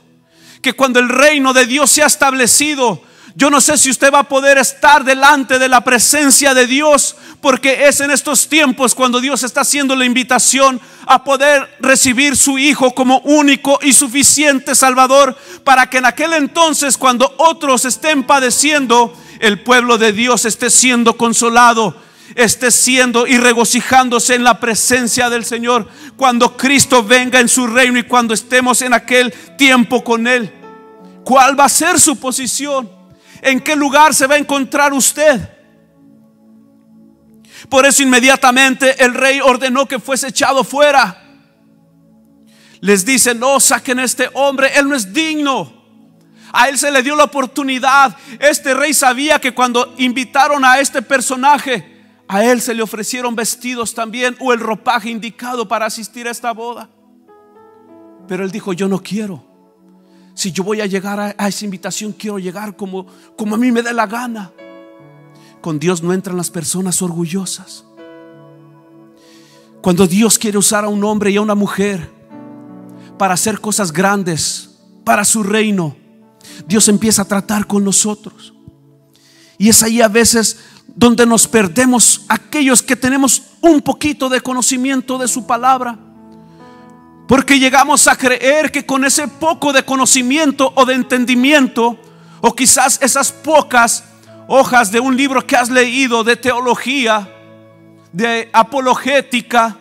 que 0.59 0.73
cuando 0.73 0.99
el 0.99 1.07
reino 1.07 1.53
de 1.53 1.67
Dios 1.67 1.91
se 1.91 2.01
ha 2.01 2.07
establecido, 2.07 2.99
yo 3.35 3.51
no 3.51 3.61
sé 3.61 3.77
si 3.77 3.91
usted 3.91 4.11
va 4.11 4.21
a 4.21 4.27
poder 4.27 4.57
estar 4.57 5.03
delante 5.03 5.59
de 5.59 5.69
la 5.69 5.81
presencia 5.81 6.55
de 6.55 6.65
Dios, 6.65 7.15
porque 7.41 7.87
es 7.87 7.99
en 7.99 8.09
estos 8.09 8.49
tiempos 8.49 8.95
cuando 8.95 9.21
Dios 9.21 9.43
está 9.43 9.61
haciendo 9.61 9.95
la 9.95 10.05
invitación 10.05 10.81
a 11.05 11.23
poder 11.23 11.77
recibir 11.79 12.35
su 12.35 12.57
Hijo 12.57 12.95
como 12.95 13.19
único 13.19 13.77
y 13.83 13.93
suficiente 13.93 14.73
Salvador, 14.73 15.37
para 15.63 15.87
que 15.91 15.99
en 15.99 16.07
aquel 16.07 16.33
entonces, 16.33 16.97
cuando 16.97 17.35
otros 17.37 17.85
estén 17.85 18.23
padeciendo, 18.23 19.15
el 19.39 19.61
pueblo 19.61 19.99
de 19.99 20.11
Dios 20.11 20.45
esté 20.45 20.71
siendo 20.71 21.15
consolado, 21.17 22.01
esté 22.33 22.71
siendo 22.71 23.27
y 23.27 23.37
regocijándose 23.37 24.35
en 24.35 24.43
la 24.43 24.59
presencia 24.59 25.29
del 25.29 25.45
Señor, 25.45 25.87
cuando 26.17 26.57
Cristo 26.57 27.03
venga 27.03 27.39
en 27.39 27.49
su 27.49 27.67
reino 27.67 27.99
y 27.99 28.03
cuando 28.03 28.33
estemos 28.33 28.81
en 28.81 28.93
aquel 28.93 29.31
tiempo 29.57 30.03
con 30.03 30.25
Él. 30.25 30.51
¿Cuál 31.23 31.59
va 31.59 31.65
a 31.65 31.69
ser 31.69 31.99
su 31.99 32.19
posición? 32.19 32.95
en 33.45 33.59
qué 33.59 33.75
lugar 33.75 34.13
se 34.13 34.25
va 34.25 34.35
a 34.35 34.39
encontrar 34.39 34.91
usted. 34.91 35.49
Por 37.69 37.85
eso 37.85 38.01
inmediatamente 38.01 39.03
el 39.03 39.13
rey 39.13 39.39
ordenó 39.39 39.85
que 39.85 39.99
fuese 39.99 40.29
echado 40.29 40.63
fuera. 40.63 41.21
Les 42.81 43.05
dice, 43.05 43.35
no 43.35 43.59
saquen 43.59 43.99
a 43.99 44.03
este 44.03 44.29
hombre, 44.33 44.71
él 44.75 44.89
no 44.89 44.95
es 44.95 45.13
digno. 45.13 45.73
A 46.51 46.69
él 46.69 46.77
se 46.77 46.91
le 46.91 47.03
dio 47.03 47.15
la 47.15 47.25
oportunidad. 47.25 48.15
Este 48.39 48.73
rey 48.73 48.93
sabía 48.93 49.39
que 49.39 49.53
cuando 49.53 49.93
invitaron 49.97 50.65
a 50.65 50.79
este 50.79 51.01
personaje, 51.03 51.94
a 52.27 52.43
él 52.43 52.61
se 52.61 52.73
le 52.73 52.81
ofrecieron 52.81 53.35
vestidos 53.35 53.93
también 53.93 54.35
o 54.39 54.51
el 54.51 54.59
ropaje 54.59 55.09
indicado 55.09 55.67
para 55.67 55.85
asistir 55.85 56.27
a 56.27 56.31
esta 56.31 56.51
boda. 56.51 56.89
Pero 58.27 58.43
él 58.43 58.51
dijo, 58.51 58.73
yo 58.73 58.87
no 58.87 59.01
quiero. 59.01 59.43
Si 60.33 60.51
yo 60.51 60.63
voy 60.63 60.81
a 60.81 60.85
llegar 60.85 61.19
a, 61.19 61.47
esa 61.47 61.65
invitación, 61.65 62.11
quiero 62.11 62.39
llegar 62.39 62.75
como, 62.75 63.05
como 63.37 63.55
a 63.55 63.57
mí 63.57 63.71
me 63.71 63.83
dé 63.83 63.93
la 63.93 64.07
gana. 64.07 64.51
Con 65.61 65.79
Dios 65.79 66.01
no 66.01 66.13
entran 66.13 66.35
las 66.35 66.49
personas 66.49 67.01
orgullosas. 67.01 67.85
Cuando 69.81 70.07
Dios 70.07 70.39
quiere 70.39 70.57
usar 70.57 70.83
a 70.83 70.89
un 70.89 71.03
hombre 71.03 71.29
y 71.29 71.37
a 71.37 71.41
una 71.41 71.55
mujer 71.55 72.09
para 73.19 73.35
hacer 73.35 73.61
cosas 73.61 73.93
grandes 73.93 74.79
para 75.03 75.23
su 75.23 75.43
reino, 75.43 75.95
Dios 76.67 76.89
empieza 76.89 77.21
a 77.21 77.25
tratar 77.25 77.67
con 77.67 77.83
nosotros. 77.83 78.53
Y 79.57 79.69
es 79.69 79.83
ahí 79.83 80.01
a 80.01 80.07
veces 80.07 80.57
donde 80.95 81.25
nos 81.25 81.47
perdemos 81.47 82.25
aquellos 82.29 82.81
que 82.81 82.95
tenemos 82.95 83.43
un 83.61 83.81
poquito 83.81 84.29
de 84.29 84.41
conocimiento 84.41 85.17
de 85.17 85.27
su 85.27 85.45
palabra. 85.45 85.99
Porque 87.27 87.59
llegamos 87.59 88.07
a 88.07 88.15
creer 88.15 88.71
que 88.71 88.85
con 88.85 89.03
ese 89.03 89.27
poco 89.27 89.73
de 89.73 89.83
conocimiento 89.83 90.71
o 90.75 90.85
de 90.85 90.93
entendimiento, 90.93 91.99
o 92.41 92.55
quizás 92.55 92.99
esas 93.01 93.31
pocas 93.31 94.05
hojas 94.47 94.91
de 94.91 94.99
un 94.99 95.17
libro 95.17 95.45
que 95.45 95.57
has 95.57 95.69
leído 95.69 96.23
de 96.23 96.37
teología, 96.37 97.29
de 98.13 98.49
apologética, 98.53 99.77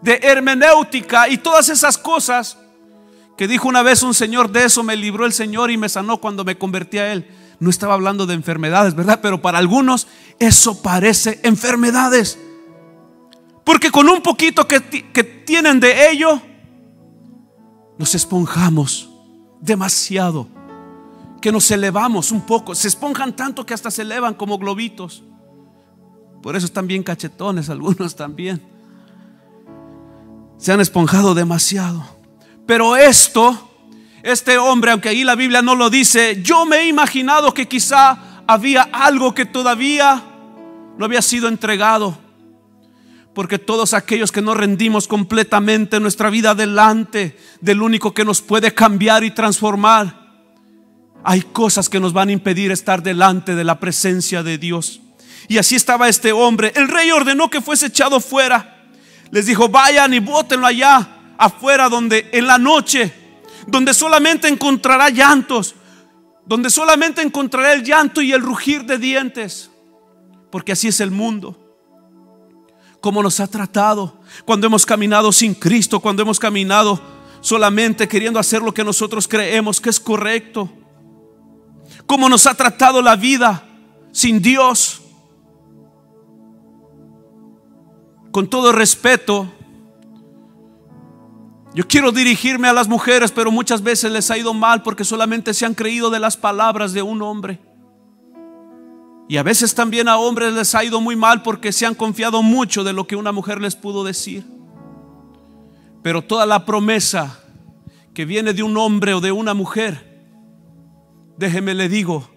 de 0.00 0.20
hermenéutica 0.22 1.28
y 1.28 1.38
todas 1.38 1.68
esas 1.68 1.98
cosas, 1.98 2.56
que 3.36 3.46
dijo 3.46 3.68
una 3.68 3.82
vez 3.82 4.02
un 4.02 4.14
señor, 4.14 4.50
de 4.50 4.64
eso 4.64 4.82
me 4.82 4.96
libró 4.96 5.26
el 5.26 5.32
Señor 5.32 5.70
y 5.70 5.76
me 5.76 5.88
sanó 5.88 6.18
cuando 6.18 6.44
me 6.44 6.56
convertí 6.56 6.98
a 6.98 7.12
Él. 7.12 7.28
No 7.60 7.70
estaba 7.70 7.94
hablando 7.94 8.26
de 8.26 8.34
enfermedades, 8.34 8.94
¿verdad? 8.94 9.20
Pero 9.20 9.42
para 9.42 9.58
algunos 9.58 10.06
eso 10.38 10.80
parece 10.80 11.40
enfermedades. 11.42 12.38
Porque 13.64 13.90
con 13.90 14.08
un 14.08 14.22
poquito 14.22 14.66
que, 14.66 14.80
tienen 15.44 15.80
de 15.80 16.10
ello, 16.10 16.40
nos 17.98 18.14
esponjamos 18.14 19.10
demasiado. 19.60 20.48
Que 21.40 21.52
nos 21.52 21.70
elevamos 21.70 22.32
un 22.32 22.40
poco. 22.42 22.74
Se 22.74 22.88
esponjan 22.88 23.36
tanto 23.36 23.66
que 23.66 23.74
hasta 23.74 23.90
se 23.90 24.02
elevan 24.02 24.34
como 24.34 24.56
globitos. 24.56 25.22
Por 26.42 26.56
eso 26.56 26.66
están 26.66 26.86
bien 26.86 27.02
cachetones 27.02 27.68
algunos 27.70 28.16
también. 28.16 28.62
Se 30.56 30.72
han 30.72 30.80
esponjado 30.80 31.34
demasiado. 31.34 32.02
Pero 32.66 32.96
esto, 32.96 33.67
este 34.22 34.58
hombre, 34.58 34.90
aunque 34.90 35.08
ahí 35.08 35.24
la 35.24 35.34
Biblia 35.34 35.62
no 35.62 35.74
lo 35.74 35.90
dice, 35.90 36.40
yo 36.42 36.64
me 36.64 36.78
he 36.78 36.88
imaginado 36.88 37.54
que 37.54 37.68
quizá 37.68 38.42
había 38.46 38.82
algo 38.92 39.34
que 39.34 39.44
todavía 39.44 40.22
no 40.96 41.04
había 41.04 41.22
sido 41.22 41.48
entregado 41.48 42.18
porque 43.38 43.60
todos 43.60 43.94
aquellos 43.94 44.32
que 44.32 44.42
no 44.42 44.52
rendimos 44.52 45.06
completamente 45.06 46.00
nuestra 46.00 46.28
vida 46.28 46.56
delante 46.56 47.38
del 47.60 47.82
único 47.82 48.12
que 48.12 48.24
nos 48.24 48.42
puede 48.42 48.74
cambiar 48.74 49.22
y 49.22 49.30
transformar, 49.30 50.12
hay 51.22 51.42
cosas 51.42 51.88
que 51.88 52.00
nos 52.00 52.12
van 52.12 52.30
a 52.30 52.32
impedir 52.32 52.72
estar 52.72 53.00
delante 53.00 53.54
de 53.54 53.62
la 53.62 53.78
presencia 53.78 54.42
de 54.42 54.58
Dios. 54.58 55.00
Y 55.46 55.58
así 55.58 55.76
estaba 55.76 56.08
este 56.08 56.32
hombre. 56.32 56.72
El 56.74 56.88
rey 56.88 57.12
ordenó 57.12 57.48
que 57.48 57.60
fuese 57.60 57.86
echado 57.86 58.18
fuera. 58.18 58.88
Les 59.30 59.46
dijo, 59.46 59.68
vayan 59.68 60.14
y 60.14 60.18
bótenlo 60.18 60.66
allá, 60.66 61.08
afuera, 61.38 61.88
donde 61.88 62.28
en 62.32 62.44
la 62.44 62.58
noche, 62.58 63.12
donde 63.68 63.94
solamente 63.94 64.48
encontrará 64.48 65.08
llantos, 65.10 65.74
donde 66.44 66.70
solamente 66.70 67.22
encontrará 67.22 67.72
el 67.72 67.84
llanto 67.84 68.20
y 68.20 68.32
el 68.32 68.42
rugir 68.42 68.84
de 68.84 68.98
dientes, 68.98 69.70
porque 70.50 70.72
así 70.72 70.88
es 70.88 71.00
el 71.00 71.10
mundo 71.10 71.68
cómo 73.00 73.22
nos 73.22 73.40
ha 73.40 73.46
tratado 73.46 74.18
cuando 74.44 74.66
hemos 74.66 74.84
caminado 74.84 75.32
sin 75.32 75.54
Cristo, 75.54 76.00
cuando 76.00 76.22
hemos 76.22 76.38
caminado 76.38 77.00
solamente 77.40 78.08
queriendo 78.08 78.38
hacer 78.38 78.62
lo 78.62 78.74
que 78.74 78.84
nosotros 78.84 79.28
creemos 79.28 79.80
que 79.80 79.90
es 79.90 80.00
correcto. 80.00 80.68
Cómo 82.06 82.28
nos 82.28 82.46
ha 82.46 82.54
tratado 82.54 83.00
la 83.02 83.16
vida 83.16 83.66
sin 84.12 84.42
Dios. 84.42 85.02
Con 88.30 88.48
todo 88.48 88.72
respeto, 88.72 89.50
yo 91.78 91.86
quiero 91.86 92.10
dirigirme 92.10 92.66
a 92.66 92.72
las 92.72 92.88
mujeres, 92.88 93.30
pero 93.30 93.52
muchas 93.52 93.84
veces 93.84 94.10
les 94.10 94.28
ha 94.32 94.36
ido 94.36 94.52
mal 94.52 94.82
porque 94.82 95.04
solamente 95.04 95.54
se 95.54 95.64
han 95.64 95.74
creído 95.74 96.10
de 96.10 96.18
las 96.18 96.36
palabras 96.36 96.92
de 96.92 97.02
un 97.02 97.22
hombre. 97.22 97.60
Y 99.28 99.36
a 99.36 99.44
veces 99.44 99.76
también 99.76 100.08
a 100.08 100.18
hombres 100.18 100.52
les 100.52 100.74
ha 100.74 100.82
ido 100.82 101.00
muy 101.00 101.14
mal 101.14 101.40
porque 101.42 101.70
se 101.70 101.86
han 101.86 101.94
confiado 101.94 102.42
mucho 102.42 102.82
de 102.82 102.92
lo 102.92 103.06
que 103.06 103.14
una 103.14 103.30
mujer 103.30 103.60
les 103.60 103.76
pudo 103.76 104.02
decir. 104.02 104.44
Pero 106.02 106.22
toda 106.22 106.46
la 106.46 106.66
promesa 106.66 107.38
que 108.12 108.24
viene 108.24 108.54
de 108.54 108.64
un 108.64 108.76
hombre 108.76 109.14
o 109.14 109.20
de 109.20 109.30
una 109.30 109.54
mujer, 109.54 110.26
déjeme 111.36 111.74
le 111.76 111.88
digo 111.88 112.28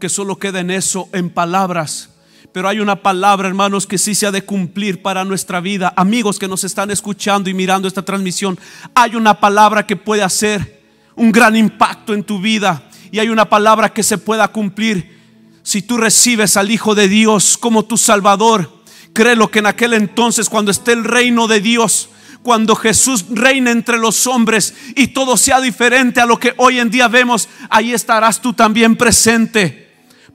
que 0.00 0.08
solo 0.08 0.38
queda 0.38 0.60
en 0.60 0.70
eso, 0.70 1.10
en 1.12 1.28
palabras. 1.28 2.15
Pero 2.56 2.70
hay 2.70 2.80
una 2.80 2.96
palabra, 2.96 3.48
hermanos, 3.48 3.86
que 3.86 3.98
sí 3.98 4.14
se 4.14 4.26
ha 4.26 4.32
de 4.32 4.40
cumplir 4.40 5.02
para 5.02 5.26
nuestra 5.26 5.60
vida. 5.60 5.92
Amigos 5.94 6.38
que 6.38 6.48
nos 6.48 6.64
están 6.64 6.90
escuchando 6.90 7.50
y 7.50 7.52
mirando 7.52 7.86
esta 7.86 8.00
transmisión, 8.00 8.58
hay 8.94 9.14
una 9.14 9.38
palabra 9.38 9.86
que 9.86 9.94
puede 9.94 10.22
hacer 10.22 10.82
un 11.16 11.32
gran 11.32 11.54
impacto 11.54 12.14
en 12.14 12.24
tu 12.24 12.40
vida. 12.40 12.82
Y 13.12 13.18
hay 13.18 13.28
una 13.28 13.50
palabra 13.50 13.92
que 13.92 14.02
se 14.02 14.16
pueda 14.16 14.48
cumplir 14.48 15.18
si 15.62 15.82
tú 15.82 15.98
recibes 15.98 16.56
al 16.56 16.70
Hijo 16.70 16.94
de 16.94 17.08
Dios 17.08 17.58
como 17.58 17.84
tu 17.84 17.98
Salvador, 17.98 18.82
créelo 19.12 19.50
que 19.50 19.58
en 19.58 19.66
aquel 19.66 19.92
entonces, 19.92 20.48
cuando 20.48 20.70
esté 20.70 20.92
el 20.92 21.04
reino 21.04 21.48
de 21.48 21.60
Dios, 21.60 22.08
cuando 22.42 22.74
Jesús 22.74 23.26
reine 23.28 23.70
entre 23.70 23.98
los 23.98 24.26
hombres 24.26 24.72
y 24.94 25.08
todo 25.08 25.36
sea 25.36 25.60
diferente 25.60 26.22
a 26.22 26.26
lo 26.26 26.40
que 26.40 26.54
hoy 26.56 26.78
en 26.78 26.88
día 26.88 27.08
vemos, 27.08 27.50
ahí 27.68 27.92
estarás 27.92 28.40
tú 28.40 28.54
también 28.54 28.96
presente. 28.96 29.85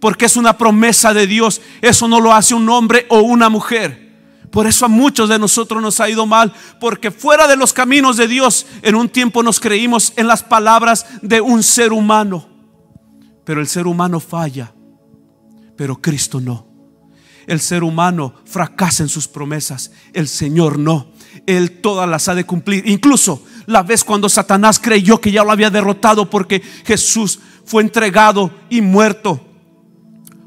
Porque 0.02 0.26
es 0.26 0.36
una 0.36 0.58
promesa 0.58 1.14
de 1.14 1.28
Dios. 1.28 1.62
Eso 1.80 2.10
no 2.10 2.20
lo 2.20 2.34
hace 2.34 2.54
un 2.54 2.68
hombre 2.68 3.06
o 3.08 3.22
una 3.22 3.48
mujer. 3.48 4.12
Por 4.50 4.68
eso 4.68 4.84
a 4.84 4.90
muchos 4.90 5.30
de 5.30 5.40
nosotros 5.40 5.82
nos 5.82 6.02
ha 6.02 6.10
ido 6.10 6.26
mal, 6.26 6.52
porque 6.82 7.10
fuera 7.10 7.48
de 7.48 7.56
los 7.56 7.72
caminos 7.72 8.18
de 8.18 8.28
Dios, 8.28 8.66
en 8.82 8.96
un 8.96 9.08
tiempo 9.08 9.44
nos 9.44 9.62
creímos 9.62 10.12
en 10.18 10.28
las 10.28 10.44
palabras 10.44 11.06
de 11.22 11.40
un 11.40 11.64
ser 11.64 11.94
humano. 11.94 12.50
Pero 13.46 13.62
el 13.62 13.68
ser 13.68 13.88
humano 13.88 14.20
falla, 14.20 14.74
pero 15.78 16.02
Cristo 16.02 16.42
no. 16.42 16.68
El 17.48 17.62
ser 17.62 17.84
humano 17.84 18.34
fracasa 18.44 19.04
en 19.04 19.10
sus 19.10 19.28
promesas, 19.28 19.92
el 20.14 20.28
Señor 20.28 20.78
no. 20.78 21.12
Él 21.46 21.80
todas 21.80 22.10
las 22.10 22.28
ha 22.28 22.36
de 22.36 22.44
cumplir. 22.44 22.88
Incluso 22.88 23.44
la 23.68 23.84
vez 23.84 24.04
cuando 24.04 24.28
Satanás 24.28 24.80
creyó 24.80 25.22
que 25.22 25.32
ya 25.32 25.44
lo 25.44 25.52
había 25.52 25.70
derrotado 25.70 26.30
porque 26.30 26.62
Jesús 26.86 27.40
fue 27.64 27.84
entregado 27.84 28.52
y 28.70 28.82
muerto 28.82 29.51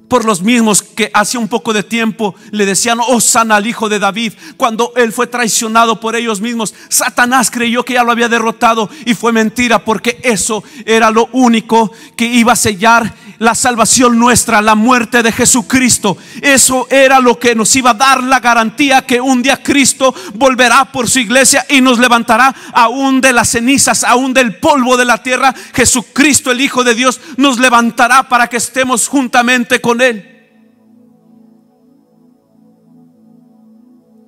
por 0.09 0.25
los 0.25 0.43
mismos 0.43 0.83
que 0.83 1.11
hace 1.15 1.39
un 1.39 1.49
poco 1.49 1.73
de 1.73 1.83
tiempo 1.83 2.35
le 2.51 2.67
decían, 2.67 2.99
oh 3.01 3.21
sana 3.21 3.57
al 3.57 3.67
hijo 3.67 3.89
de 3.89 3.99
David, 3.99 4.33
cuando 4.57 4.93
él 4.97 5.13
fue 5.13 5.27
traicionado 5.27 5.99
por 6.01 6.15
ellos 6.17 6.41
mismos. 6.41 6.75
Satanás 6.89 7.51
creyó 7.51 7.85
que 7.85 7.95
ya 7.95 8.05
lo 8.05 8.13
había 8.13 8.29
derrotado 8.29 8.89
y 9.07 9.15
fue 9.15 9.33
mentira 9.33 9.85
porque 9.85 10.21
eso 10.23 10.63
era 10.85 11.11
lo 11.11 11.29
único 11.33 11.91
que 12.17 12.27
iba 12.27 12.53
a 12.53 12.57
sellar 12.57 13.15
la 13.39 13.55
salvación 13.55 14.19
nuestra, 14.19 14.63
la 14.63 14.75
muerte 14.75 15.23
de 15.23 15.33
Jesucristo. 15.33 16.17
Eso 16.41 16.87
era 16.91 17.21
lo 17.21 17.39
que 17.39 17.55
nos 17.55 17.75
iba 17.77 17.91
a 17.91 17.95
dar 17.95 18.23
la 18.23 18.41
garantía 18.41 19.03
que 19.03 19.21
un 19.21 19.43
día 19.43 19.63
Cristo 19.63 20.15
volverá 20.35 20.85
por 20.93 21.09
su 21.09 21.19
iglesia 21.19 21.65
y 21.69 21.81
nos 21.81 21.99
levantará 21.99 22.55
aún 22.73 23.21
de 23.21 23.33
las 23.33 23.49
cenizas, 23.51 24.05
aún 24.05 24.35
del 24.35 24.59
polvo 24.59 24.97
de 24.97 25.05
la 25.05 25.23
tierra. 25.23 25.55
Jesucristo, 25.75 26.51
el 26.51 26.61
Hijo 26.61 26.85
de 26.85 26.95
Dios, 26.95 27.21
nos 27.37 27.59
levantará 27.59 28.29
para 28.29 28.49
que 28.49 28.57
estemos 28.57 29.09
juntamente 29.09 29.81
con 29.81 30.01
Él. 30.01 30.31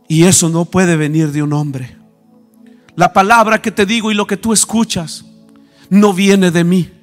Y 0.09 0.25
eso 0.25 0.49
no 0.49 0.66
puede 0.66 0.97
venir 0.97 1.33
de 1.33 1.42
un 1.42 1.53
hombre. 1.53 1.97
La 2.95 3.12
palabra 3.12 3.61
que 3.61 3.73
te 3.73 3.85
digo 3.85 4.11
y 4.11 4.14
lo 4.14 4.27
que 4.27 4.37
tú 4.37 4.53
escuchas 4.53 5.25
no 5.90 6.12
viene 6.12 6.51
de 6.51 6.64
mí 6.64 6.96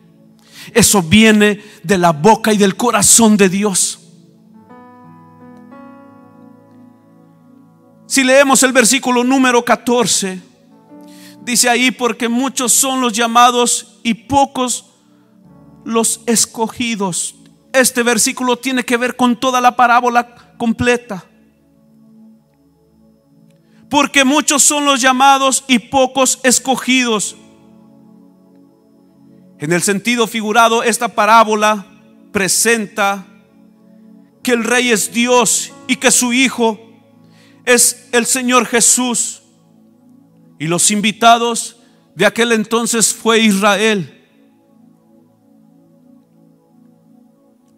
eso 0.73 1.01
viene 1.01 1.61
de 1.83 1.97
la 1.97 2.11
boca 2.11 2.53
y 2.53 2.57
del 2.57 2.75
corazón 2.75 3.37
de 3.37 3.49
Dios. 3.49 3.99
Si 8.05 8.23
leemos 8.23 8.61
el 8.63 8.71
versículo 8.71 9.23
número 9.23 9.65
14, 9.65 10.39
dice 11.41 11.69
ahí, 11.69 11.89
porque 11.89 12.29
muchos 12.29 12.71
son 12.71 13.01
los 13.01 13.13
llamados 13.13 13.99
y 14.03 14.13
pocos 14.13 14.91
los 15.83 16.21
escogidos. 16.25 17.35
Este 17.73 18.03
versículo 18.03 18.57
tiene 18.57 18.83
que 18.85 18.97
ver 18.97 19.15
con 19.15 19.39
toda 19.39 19.59
la 19.61 19.75
parábola 19.75 20.55
completa. 20.57 21.25
Porque 23.89 24.23
muchos 24.23 24.63
son 24.63 24.85
los 24.85 25.01
llamados 25.01 25.63
y 25.67 25.79
pocos 25.79 26.39
escogidos. 26.43 27.35
En 29.63 29.71
el 29.71 29.81
sentido 29.81 30.27
figurado, 30.27 30.83
esta 30.83 31.07
parábola 31.07 31.87
presenta 32.33 33.25
que 34.43 34.51
el 34.51 34.65
rey 34.65 34.91
es 34.91 35.13
Dios 35.13 35.71
y 35.87 35.95
que 35.95 36.11
su 36.11 36.33
hijo 36.33 36.77
es 37.63 38.09
el 38.11 38.25
Señor 38.25 38.65
Jesús. 38.65 39.41
Y 40.59 40.67
los 40.67 40.91
invitados 40.91 41.77
de 42.13 42.25
aquel 42.25 42.51
entonces 42.51 43.13
fue 43.13 43.39
Israel. 43.39 44.27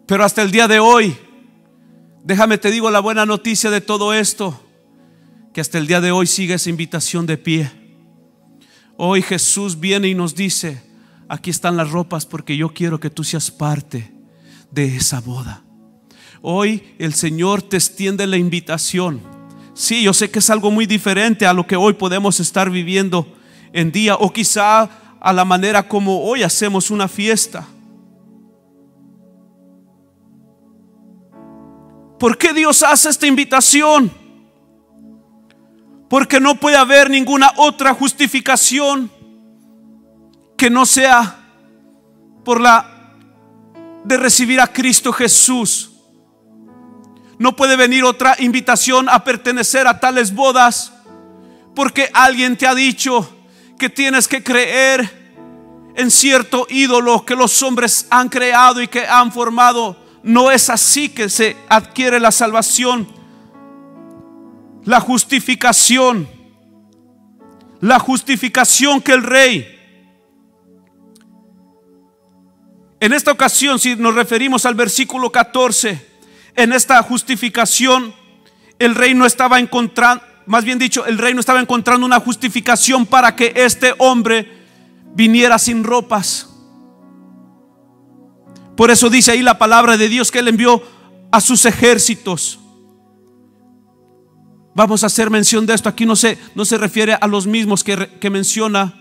Pero 0.08 0.24
hasta 0.24 0.42
el 0.42 0.50
día 0.50 0.66
de 0.66 0.80
hoy, 0.80 1.16
déjame 2.24 2.58
te 2.58 2.72
digo 2.72 2.90
la 2.90 2.98
buena 2.98 3.24
noticia 3.24 3.70
de 3.70 3.80
todo 3.80 4.12
esto, 4.12 4.60
que 5.54 5.60
hasta 5.60 5.78
el 5.78 5.86
día 5.86 6.00
de 6.00 6.10
hoy 6.10 6.26
sigue 6.26 6.54
esa 6.54 6.68
invitación 6.68 7.26
de 7.26 7.38
pie. 7.38 7.70
Hoy 8.96 9.22
Jesús 9.22 9.78
viene 9.78 10.08
y 10.08 10.16
nos 10.16 10.34
dice, 10.34 10.85
aquí 11.28 11.50
están 11.50 11.76
las 11.76 11.90
ropas 11.90 12.26
porque 12.26 12.56
yo 12.56 12.72
quiero 12.72 13.00
que 13.00 13.10
tú 13.10 13.24
seas 13.24 13.50
parte 13.50 14.12
de 14.70 14.96
esa 14.96 15.20
boda. 15.20 15.62
Hoy 16.42 16.94
el 16.98 17.14
Señor 17.14 17.62
te 17.62 17.76
extiende 17.76 18.26
la 18.26 18.36
invitación. 18.36 19.20
Sí, 19.74 20.02
yo 20.02 20.12
sé 20.12 20.30
que 20.30 20.38
es 20.38 20.50
algo 20.50 20.70
muy 20.70 20.86
diferente 20.86 21.46
a 21.46 21.52
lo 21.52 21.66
que 21.66 21.76
hoy 21.76 21.94
podemos 21.94 22.40
estar 22.40 22.70
viviendo 22.70 23.36
en 23.72 23.92
día 23.92 24.14
o 24.14 24.32
quizá 24.32 24.88
a 25.20 25.32
la 25.32 25.44
manera 25.44 25.88
como 25.88 26.22
hoy 26.22 26.42
hacemos 26.42 26.90
una 26.90 27.08
fiesta. 27.08 27.66
¿Por 32.18 32.38
qué 32.38 32.54
Dios 32.54 32.82
hace 32.82 33.10
esta 33.10 33.26
invitación? 33.26 34.10
Porque 36.08 36.40
no 36.40 36.54
puede 36.54 36.76
haber 36.76 37.10
ninguna 37.10 37.52
otra 37.56 37.92
justificación 37.92 39.10
que 40.56 40.70
no 40.70 40.86
sea 40.86 41.36
por 42.44 42.60
la 42.60 42.96
de 44.04 44.16
recibir 44.16 44.60
a 44.60 44.68
Cristo 44.68 45.12
Jesús. 45.12 45.90
No 47.38 47.56
puede 47.56 47.76
venir 47.76 48.04
otra 48.04 48.36
invitación 48.38 49.08
a 49.08 49.24
pertenecer 49.24 49.86
a 49.86 50.00
tales 50.00 50.34
bodas 50.34 50.92
porque 51.74 52.08
alguien 52.14 52.56
te 52.56 52.66
ha 52.66 52.74
dicho 52.74 53.28
que 53.78 53.90
tienes 53.90 54.28
que 54.28 54.42
creer 54.42 55.26
en 55.96 56.10
cierto 56.10 56.66
ídolo 56.70 57.24
que 57.24 57.34
los 57.34 57.62
hombres 57.62 58.06
han 58.10 58.28
creado 58.28 58.80
y 58.80 58.88
que 58.88 59.06
han 59.06 59.32
formado. 59.32 59.96
No 60.22 60.50
es 60.50 60.70
así 60.70 61.08
que 61.08 61.28
se 61.28 61.56
adquiere 61.68 62.20
la 62.20 62.32
salvación, 62.32 63.06
la 64.84 65.00
justificación, 65.00 66.28
la 67.80 67.98
justificación 67.98 69.00
que 69.00 69.12
el 69.12 69.22
rey 69.22 69.75
En 73.06 73.12
esta 73.12 73.30
ocasión, 73.30 73.78
si 73.78 73.94
nos 73.94 74.16
referimos 74.16 74.66
al 74.66 74.74
versículo 74.74 75.30
14, 75.30 76.04
en 76.56 76.72
esta 76.72 77.00
justificación, 77.04 78.12
el 78.80 78.96
rey 78.96 79.14
no 79.14 79.26
estaba 79.26 79.60
encontrando, 79.60 80.24
más 80.46 80.64
bien 80.64 80.76
dicho, 80.80 81.06
el 81.06 81.16
rey 81.16 81.32
no 81.32 81.38
estaba 81.38 81.60
encontrando 81.60 82.04
una 82.04 82.18
justificación 82.18 83.06
para 83.06 83.36
que 83.36 83.52
este 83.54 83.94
hombre 83.98 84.64
viniera 85.14 85.56
sin 85.60 85.84
ropas. 85.84 86.50
Por 88.76 88.90
eso 88.90 89.08
dice 89.08 89.30
ahí 89.30 89.42
la 89.42 89.56
palabra 89.56 89.96
de 89.96 90.08
Dios 90.08 90.32
que 90.32 90.40
él 90.40 90.48
envió 90.48 90.82
a 91.30 91.40
sus 91.40 91.64
ejércitos. 91.64 92.58
Vamos 94.74 95.04
a 95.04 95.06
hacer 95.06 95.30
mención 95.30 95.64
de 95.64 95.74
esto. 95.74 95.88
Aquí 95.88 96.06
no 96.06 96.16
se, 96.16 96.38
no 96.56 96.64
se 96.64 96.76
refiere 96.76 97.14
a 97.14 97.28
los 97.28 97.46
mismos 97.46 97.84
que 97.84 98.30
menciona 98.30 99.00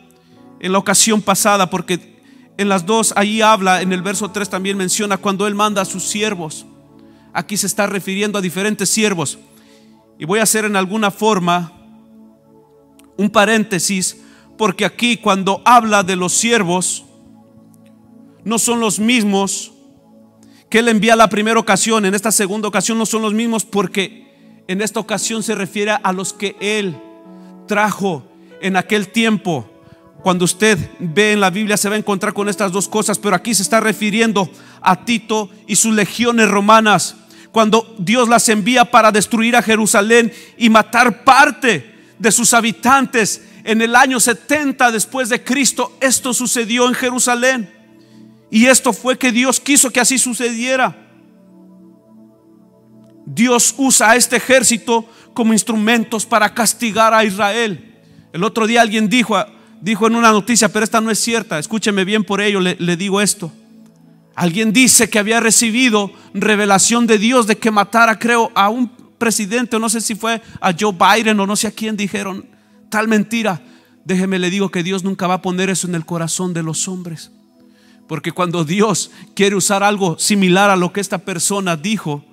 en 0.60 0.74
la 0.74 0.78
ocasión 0.78 1.24
pasada, 1.24 1.72
porque 1.72 2.15
en 2.58 2.70
las 2.70 2.86
dos, 2.86 3.14
ahí 3.18 3.42
habla, 3.42 3.82
en 3.82 3.92
el 3.92 4.02
verso 4.02 4.32
3 4.32 4.50
también 4.50 4.78
menciona 4.78 5.18
cuando 5.18 5.46
Él 5.48 5.56
manda 5.56 5.82
a 5.82 5.86
sus 5.86 6.04
siervos. 6.04 6.66
Aquí 7.34 7.58
se 7.58 7.68
está 7.68 7.86
refiriendo 7.86 8.40
a 8.40 8.42
diferentes 8.42 8.90
siervos. 8.90 9.38
Y 10.18 10.26
voy 10.26 10.40
a 10.40 10.44
hacer 10.44 10.64
en 10.64 10.78
alguna 10.78 11.12
forma 11.12 11.74
un 13.18 13.30
paréntesis, 13.30 14.22
porque 14.58 14.86
aquí 14.86 15.18
cuando 15.18 15.62
habla 15.66 16.04
de 16.04 16.16
los 16.16 16.34
siervos, 16.34 17.04
no 18.46 18.58
son 18.58 18.80
los 18.80 19.00
mismos 19.00 19.74
que 20.70 20.80
Él 20.80 20.88
envía 20.88 21.18
la 21.18 21.28
primera 21.28 21.60
ocasión. 21.60 22.06
En 22.06 22.16
esta 22.16 22.32
segunda 22.32 22.70
ocasión 22.70 22.98
no 22.98 23.06
son 23.06 23.22
los 23.22 23.34
mismos 23.34 23.66
porque 23.66 24.64
en 24.68 24.82
esta 24.82 25.00
ocasión 25.00 25.44
se 25.44 25.56
refiere 25.56 25.92
a 25.92 26.14
los 26.14 26.32
que 26.32 26.56
Él 26.62 26.98
trajo 27.68 28.24
en 28.62 28.78
aquel 28.78 29.10
tiempo 29.10 29.70
cuando 30.26 30.46
usted 30.46 30.80
ve 30.98 31.34
en 31.34 31.40
la 31.40 31.52
Biblia 31.52 31.78
se 31.78 31.88
va 31.88 31.94
a 31.94 32.00
encontrar 32.00 32.34
con 32.34 32.50
estas 32.50 32.72
dos 32.72 32.88
cosas, 32.88 33.20
pero 33.20 33.36
aquí 33.36 33.54
se 33.54 33.62
está 33.62 33.80
refiriendo 33.80 34.50
a 34.82 35.06
Tito 35.06 35.52
y 35.68 35.76
sus 35.76 35.94
legiones 35.94 36.50
romanas. 36.50 37.16
Cuando 37.52 37.94
Dios 38.00 38.28
las 38.28 38.50
envía 38.50 38.86
para 38.86 39.12
destruir 39.12 39.56
a 39.56 39.62
Jerusalén 39.62 40.34
y 40.58 40.68
matar 40.68 41.24
parte 41.24 41.94
de 42.18 42.32
sus 42.32 42.56
habitantes 42.56 43.44
en 43.64 43.84
el 43.84 43.96
año 43.96 44.20
70 44.20 44.92
después 44.92 45.30
de 45.30 45.44
Cristo, 45.44 45.96
esto 46.02 46.34
sucedió 46.34 46.88
en 46.88 46.96
Jerusalén. 46.96 47.72
Y 48.50 48.66
esto 48.66 48.94
fue 48.94 49.20
que 49.20 49.32
Dios 49.32 49.60
quiso 49.60 49.92
que 49.92 50.00
así 50.00 50.18
sucediera. 50.18 51.08
Dios 53.28 53.76
usa 53.78 54.10
a 54.10 54.16
este 54.16 54.38
ejército 54.38 55.08
como 55.36 55.54
instrumentos 55.54 56.26
para 56.26 56.52
castigar 56.52 57.14
a 57.14 57.24
Israel. 57.24 58.02
El 58.34 58.44
otro 58.44 58.66
día 58.66 58.82
alguien 58.82 59.08
dijo, 59.08 59.38
dijo 59.82 60.08
en 60.08 60.16
una 60.16 60.32
noticia, 60.32 60.70
pero 60.70 60.84
esta 60.84 61.02
no 61.02 61.12
es 61.12 61.20
cierta, 61.20 61.60
escúcheme 61.60 62.06
bien 62.06 62.24
por 62.24 62.42
ello, 62.42 62.60
le, 62.60 62.98
digo 62.98 63.22
esto. 63.22 63.52
Alguien 64.36 64.74
dice 64.74 65.10
que 65.10 65.20
había 65.20 65.40
recibido 65.40 66.12
revelación 66.34 67.08
de 67.08 67.18
Dios 67.18 67.48
de 67.48 67.58
que 67.58 67.72
matara, 67.72 68.20
creo, 68.20 68.52
a 68.56 68.70
un 68.70 68.90
presidente, 69.18 69.80
no 69.80 69.90
sé 69.90 70.02
si 70.02 70.16
fue 70.16 70.42
a 70.60 70.74
Joe 70.78 70.94
Biden 70.94 71.40
o 71.40 71.48
no 71.48 71.56
sé 71.56 71.68
a 71.68 71.72
quién 71.72 71.96
dijeron, 71.96 72.46
tal 72.90 73.08
mentira. 73.08 73.62
Déjeme 74.04 74.38
le 74.38 74.50
digo 74.50 74.70
que 74.70 74.84
Dios 74.84 75.04
nunca 75.04 75.26
va 75.26 75.36
a 75.36 75.42
poner 75.42 75.70
eso 75.70 75.88
en 75.88 75.96
el 75.96 76.06
corazón 76.06 76.54
de 76.54 76.64
los 76.64 76.88
hombres. 76.88 77.32
Porque 78.08 78.32
cuando 78.32 78.64
Dios 78.64 79.10
quiere 79.36 79.56
usar 79.56 79.84
algo 79.84 80.20
similar 80.20 80.70
a 80.70 80.76
lo 80.76 80.94
que 80.94 81.02
esta 81.02 81.20
persona 81.20 81.76
dijo, 81.76 82.24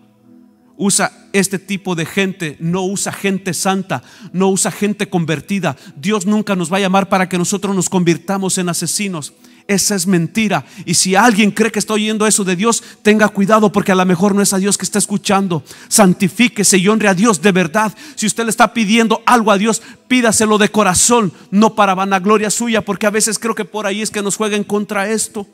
usa 0.76 1.28
este 1.32 1.58
tipo 1.58 1.94
de 1.94 2.06
gente, 2.06 2.56
no 2.60 2.82
usa 2.82 3.12
gente 3.12 3.54
santa, 3.54 4.02
no 4.32 4.48
usa 4.48 4.70
gente 4.70 5.08
convertida. 5.08 5.76
Dios 5.96 6.26
nunca 6.26 6.56
nos 6.56 6.72
va 6.72 6.78
a 6.78 6.80
llamar 6.80 7.08
para 7.08 7.28
que 7.28 7.38
nosotros 7.38 7.74
nos 7.74 7.88
convirtamos 7.88 8.58
en 8.58 8.68
asesinos. 8.68 9.32
Esa 9.68 9.94
es 9.94 10.06
mentira. 10.06 10.64
Y 10.84 10.94
si 10.94 11.14
alguien 11.14 11.50
cree 11.50 11.70
que 11.70 11.78
está 11.78 11.94
oyendo 11.94 12.26
eso 12.26 12.44
de 12.44 12.56
Dios, 12.56 12.82
tenga 13.02 13.28
cuidado 13.28 13.70
porque 13.70 13.92
a 13.92 13.94
lo 13.94 14.04
mejor 14.04 14.34
no 14.34 14.42
es 14.42 14.52
a 14.52 14.58
Dios 14.58 14.76
que 14.76 14.84
está 14.84 14.98
escuchando. 14.98 15.62
Santifíquese 15.88 16.78
y 16.78 16.88
honre 16.88 17.08
a 17.08 17.14
Dios 17.14 17.40
de 17.40 17.52
verdad. 17.52 17.94
Si 18.16 18.26
usted 18.26 18.44
le 18.44 18.50
está 18.50 18.74
pidiendo 18.74 19.22
algo 19.24 19.52
a 19.52 19.58
Dios, 19.58 19.82
pídaselo 20.08 20.58
de 20.58 20.70
corazón, 20.70 21.32
no 21.50 21.74
para 21.74 21.94
vanagloria 21.94 22.50
suya, 22.50 22.84
porque 22.84 23.06
a 23.06 23.10
veces 23.10 23.38
creo 23.38 23.54
que 23.54 23.64
por 23.64 23.86
ahí 23.86 24.02
es 24.02 24.10
que 24.10 24.22
nos 24.22 24.36
jueguen 24.36 24.64
contra 24.64 25.08
esto. 25.08 25.46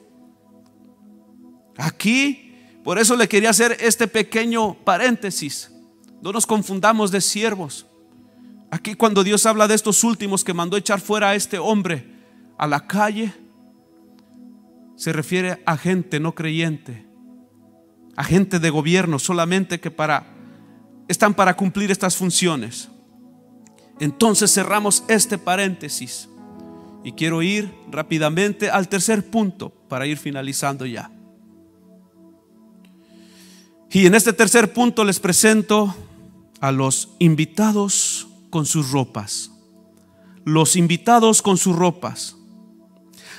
Aquí, 1.76 2.47
por 2.88 2.98
eso 2.98 3.16
le 3.16 3.28
quería 3.28 3.50
hacer 3.50 3.76
este 3.80 4.08
pequeño 4.08 4.72
paréntesis. 4.72 5.70
No 6.22 6.32
nos 6.32 6.46
confundamos 6.46 7.10
de 7.10 7.20
siervos. 7.20 7.84
Aquí 8.70 8.94
cuando 8.94 9.22
Dios 9.22 9.44
habla 9.44 9.68
de 9.68 9.74
estos 9.74 10.04
últimos 10.04 10.42
que 10.42 10.54
mandó 10.54 10.74
echar 10.74 10.98
fuera 10.98 11.28
a 11.28 11.34
este 11.34 11.58
hombre 11.58 12.10
a 12.56 12.66
la 12.66 12.86
calle, 12.86 13.34
se 14.96 15.12
refiere 15.12 15.62
a 15.66 15.76
gente 15.76 16.18
no 16.18 16.34
creyente, 16.34 17.06
a 18.16 18.24
gente 18.24 18.58
de 18.58 18.70
gobierno 18.70 19.18
solamente 19.18 19.80
que 19.80 19.90
para 19.90 20.24
están 21.08 21.34
para 21.34 21.54
cumplir 21.54 21.90
estas 21.90 22.16
funciones. 22.16 22.88
Entonces 24.00 24.50
cerramos 24.50 25.04
este 25.08 25.36
paréntesis 25.36 26.26
y 27.04 27.12
quiero 27.12 27.42
ir 27.42 27.70
rápidamente 27.90 28.70
al 28.70 28.88
tercer 28.88 29.28
punto 29.28 29.68
para 29.90 30.06
ir 30.06 30.16
finalizando 30.16 30.86
ya. 30.86 31.10
Y 33.90 34.06
en 34.06 34.14
este 34.14 34.32
tercer 34.32 34.72
punto 34.72 35.04
les 35.04 35.18
presento 35.18 35.94
a 36.60 36.72
los 36.72 37.10
invitados 37.18 38.28
con 38.50 38.66
sus 38.66 38.90
ropas. 38.90 39.50
Los 40.44 40.76
invitados 40.76 41.40
con 41.40 41.56
sus 41.56 41.74
ropas. 41.74 42.36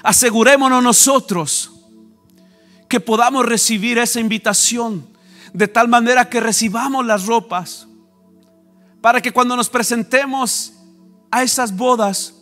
Asegurémonos 0.04 0.82
nosotros 0.82 1.72
que 2.88 3.00
podamos 3.00 3.46
recibir 3.46 4.00
esa 4.00 4.20
invitación 4.20 5.08
de 5.54 5.68
tal 5.68 5.88
manera 5.88 6.30
que 6.30 6.40
recibamos 6.40 7.06
las 7.06 7.26
ropas 7.26 7.88
para 9.02 9.22
que 9.22 9.32
cuando 9.32 9.56
nos 9.56 9.70
presentemos 9.70 10.74
a 11.32 11.44
esas 11.44 11.76
bodas 11.76 12.36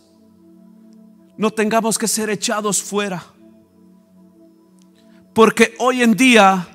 no 1.37 1.51
tengamos 1.51 1.97
que 1.97 2.07
ser 2.07 2.29
echados 2.29 2.81
fuera. 2.81 3.23
Porque 5.33 5.75
hoy 5.79 6.01
en 6.01 6.15
día 6.15 6.67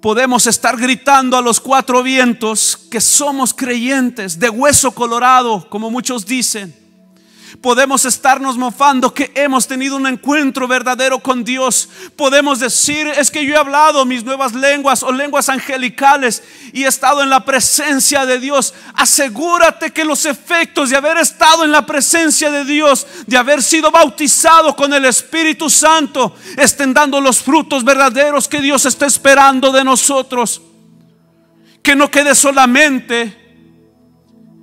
podemos 0.00 0.46
estar 0.46 0.76
gritando 0.76 1.36
a 1.36 1.42
los 1.42 1.60
cuatro 1.60 2.02
vientos 2.02 2.76
que 2.90 3.00
somos 3.00 3.52
creyentes 3.52 4.38
de 4.38 4.48
hueso 4.48 4.92
colorado, 4.92 5.68
como 5.68 5.90
muchos 5.90 6.24
dicen. 6.26 6.79
Podemos 7.60 8.04
estarnos 8.04 8.56
mofando 8.56 9.12
que 9.12 9.32
hemos 9.34 9.66
tenido 9.66 9.96
un 9.96 10.06
encuentro 10.06 10.68
verdadero 10.68 11.18
con 11.18 11.44
Dios. 11.44 11.88
Podemos 12.16 12.60
decir, 12.60 13.08
es 13.08 13.30
que 13.30 13.44
yo 13.44 13.54
he 13.54 13.58
hablado 13.58 14.04
mis 14.06 14.24
nuevas 14.24 14.54
lenguas 14.54 15.02
o 15.02 15.10
lenguas 15.10 15.48
angelicales 15.48 16.42
y 16.72 16.84
he 16.84 16.86
estado 16.88 17.22
en 17.22 17.28
la 17.28 17.44
presencia 17.44 18.24
de 18.24 18.38
Dios. 18.38 18.72
Asegúrate 18.94 19.90
que 19.90 20.04
los 20.04 20.24
efectos 20.26 20.90
de 20.90 20.96
haber 20.96 21.18
estado 21.18 21.64
en 21.64 21.72
la 21.72 21.84
presencia 21.84 22.50
de 22.50 22.64
Dios, 22.64 23.06
de 23.26 23.36
haber 23.36 23.62
sido 23.62 23.90
bautizado 23.90 24.76
con 24.76 24.94
el 24.94 25.04
Espíritu 25.04 25.68
Santo, 25.68 26.36
estén 26.56 26.94
dando 26.94 27.20
los 27.20 27.40
frutos 27.40 27.84
verdaderos 27.84 28.48
que 28.48 28.60
Dios 28.60 28.86
está 28.86 29.06
esperando 29.06 29.72
de 29.72 29.84
nosotros. 29.84 30.62
Que 31.82 31.96
no 31.96 32.10
quede 32.10 32.34
solamente 32.34 33.36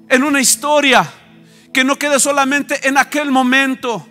en 0.09 0.23
una 0.23 0.39
historia 0.39 1.11
que 1.77 1.83
no 1.83 1.99
quede 1.99 2.19
solamente 2.19 2.87
en 2.87 2.97
aquel 2.97 3.29
momento, 3.29 4.03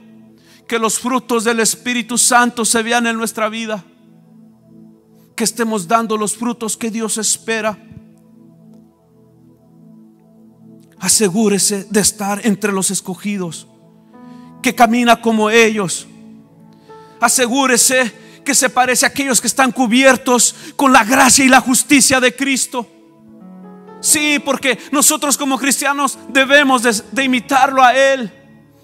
que 0.69 0.79
los 0.79 1.01
frutos 1.01 1.43
del 1.43 1.59
Espíritu 1.59 2.17
Santo 2.17 2.65
se 2.65 2.81
vean 2.81 3.09
en 3.09 3.17
nuestra 3.17 3.49
vida, 3.49 3.85
que 5.35 5.43
estemos 5.43 5.89
dando 5.89 6.17
los 6.17 6.37
frutos 6.37 6.77
que 6.77 6.93
Dios 6.93 7.19
espera. 7.19 7.77
Asegúrese 11.01 11.89
de 11.91 11.99
estar 11.99 12.41
entre 12.47 12.71
los 12.71 12.93
escogidos, 12.93 13.67
que 14.63 14.73
camina 14.73 15.21
como 15.21 15.51
ellos. 15.51 16.07
Asegúrese 17.21 18.13
que 18.45 18.55
se 18.55 18.71
parece 18.71 19.07
a 19.07 19.09
aquellos 19.09 19.41
que 19.41 19.49
están 19.49 19.73
cubiertos 19.73 20.55
con 20.77 20.93
la 20.93 21.03
gracia 21.03 21.45
y 21.45 21.49
la 21.49 21.61
justicia 21.61 22.21
de 22.21 22.37
Cristo. 22.37 22.89
Sí, 24.07 24.39
porque 24.39 24.79
nosotros 24.93 25.37
como 25.37 25.59
cristianos 25.59 26.17
debemos 26.29 26.81
de, 27.11 27.25
imitarlo 27.25 27.83
a 27.83 27.93
Él, 27.93 28.33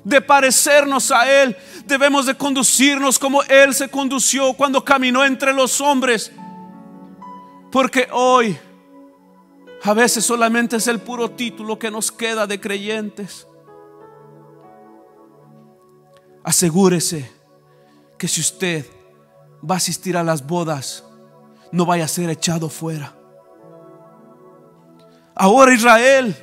de 0.03 0.21
parecernos 0.21 1.13
a 1.13 1.31
Él, 1.31 1.57
debemos 1.87 2.27
de 2.27 2.35
conducirnos 2.35 3.21
como 3.21 3.41
Él 3.45 3.73
se 3.73 3.89
condució 3.89 4.53
cuando 4.55 4.85
caminó 4.85 5.25
entre 5.25 5.53
los 5.53 5.81
hombres. 5.81 6.33
Porque 7.71 8.09
hoy 8.11 8.59
a 9.85 9.95
veces 9.95 10.25
solamente 10.25 10.75
es 10.75 10.89
el 10.89 10.99
puro 10.99 11.31
título 11.31 11.79
que 11.79 11.93
nos 11.93 12.11
queda 12.11 12.49
de 12.49 12.61
creyentes. 12.61 13.47
Asegúrese 16.43 17.31
que 18.19 18.27
si 18.27 18.41
usted 18.41 18.85
va 19.63 19.77
a 19.77 19.79
asistir 19.79 20.17
a 20.17 20.25
las 20.25 20.45
bodas, 20.45 21.05
no 21.71 21.87
vaya 21.87 22.07
a 22.07 22.09
ser 22.09 22.29
echado 22.29 22.69
fuera. 22.69 23.22
Ahora 25.35 25.75
Israel 25.75 26.37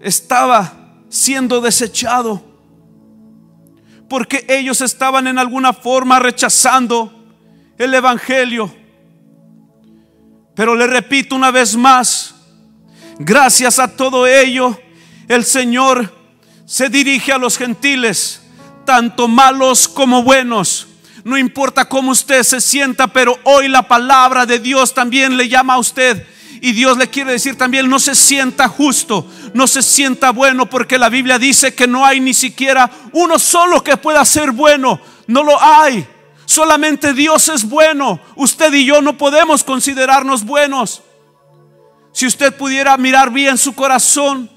estaba 0.00 0.72
siendo 1.08 1.60
desechado 1.60 2.42
porque 4.08 4.44
ellos 4.48 4.80
estaban 4.80 5.26
en 5.26 5.38
alguna 5.38 5.72
forma 5.72 6.18
rechazando 6.18 7.12
el 7.76 7.94
Evangelio. 7.94 8.74
Pero 10.54 10.74
le 10.74 10.86
repito 10.86 11.36
una 11.36 11.50
vez 11.50 11.76
más, 11.76 12.34
gracias 13.18 13.78
a 13.78 13.94
todo 13.96 14.26
ello, 14.26 14.78
el 15.28 15.44
Señor 15.44 16.12
se 16.64 16.88
dirige 16.88 17.32
a 17.32 17.38
los 17.38 17.56
gentiles, 17.56 18.42
tanto 18.84 19.28
malos 19.28 19.86
como 19.86 20.22
buenos 20.22 20.87
no 21.24 21.36
importa 21.36 21.88
cómo 21.88 22.12
usted 22.12 22.42
se 22.42 22.60
sienta, 22.60 23.08
pero 23.08 23.38
hoy 23.44 23.68
la 23.68 23.86
palabra 23.86 24.46
de 24.46 24.58
Dios 24.58 24.94
también 24.94 25.36
le 25.36 25.48
llama 25.48 25.74
a 25.74 25.78
usted. 25.78 26.26
Y 26.60 26.72
Dios 26.72 26.98
le 26.98 27.08
quiere 27.08 27.32
decir 27.32 27.56
también, 27.56 27.88
no 27.88 27.98
se 27.98 28.14
sienta 28.14 28.68
justo, 28.68 29.26
no 29.54 29.66
se 29.66 29.82
sienta 29.82 30.30
bueno, 30.30 30.68
porque 30.68 30.98
la 30.98 31.08
Biblia 31.08 31.38
dice 31.38 31.74
que 31.74 31.86
no 31.86 32.04
hay 32.04 32.20
ni 32.20 32.34
siquiera 32.34 32.90
uno 33.12 33.38
solo 33.38 33.84
que 33.84 33.96
pueda 33.96 34.24
ser 34.24 34.50
bueno. 34.50 35.00
No 35.26 35.42
lo 35.42 35.62
hay. 35.62 36.06
Solamente 36.46 37.12
Dios 37.12 37.48
es 37.48 37.68
bueno. 37.68 38.18
Usted 38.34 38.72
y 38.72 38.86
yo 38.86 39.02
no 39.02 39.16
podemos 39.16 39.62
considerarnos 39.62 40.44
buenos. 40.44 41.02
Si 42.12 42.26
usted 42.26 42.56
pudiera 42.56 42.96
mirar 42.96 43.30
bien 43.30 43.58
su 43.58 43.74
corazón, 43.74 44.50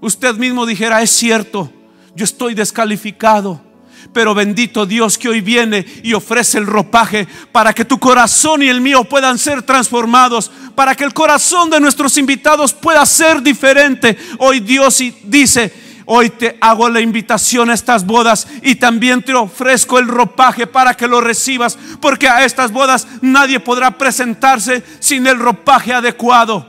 usted 0.00 0.34
mismo 0.36 0.66
dijera, 0.66 1.02
es 1.02 1.10
cierto, 1.10 1.72
yo 2.14 2.24
estoy 2.24 2.54
descalificado. 2.54 3.69
Pero 4.12 4.34
bendito 4.34 4.86
Dios 4.86 5.16
que 5.16 5.28
hoy 5.28 5.40
viene 5.40 5.86
y 6.02 6.14
ofrece 6.14 6.58
el 6.58 6.66
ropaje 6.66 7.28
para 7.52 7.72
que 7.72 7.84
tu 7.84 7.98
corazón 7.98 8.62
y 8.62 8.68
el 8.68 8.80
mío 8.80 9.04
puedan 9.04 9.38
ser 9.38 9.62
transformados, 9.62 10.50
para 10.74 10.96
que 10.96 11.04
el 11.04 11.14
corazón 11.14 11.70
de 11.70 11.80
nuestros 11.80 12.18
invitados 12.18 12.72
pueda 12.72 13.06
ser 13.06 13.40
diferente. 13.40 14.18
Hoy 14.38 14.60
Dios 14.60 15.00
dice, 15.22 15.72
hoy 16.06 16.30
te 16.30 16.58
hago 16.60 16.88
la 16.88 17.00
invitación 17.00 17.70
a 17.70 17.74
estas 17.74 18.04
bodas 18.04 18.48
y 18.62 18.74
también 18.74 19.22
te 19.22 19.32
ofrezco 19.32 20.00
el 20.00 20.08
ropaje 20.08 20.66
para 20.66 20.94
que 20.94 21.06
lo 21.06 21.20
recibas, 21.20 21.78
porque 22.00 22.28
a 22.28 22.44
estas 22.44 22.72
bodas 22.72 23.06
nadie 23.22 23.60
podrá 23.60 23.96
presentarse 23.96 24.82
sin 24.98 25.24
el 25.28 25.38
ropaje 25.38 25.92
adecuado. 25.92 26.68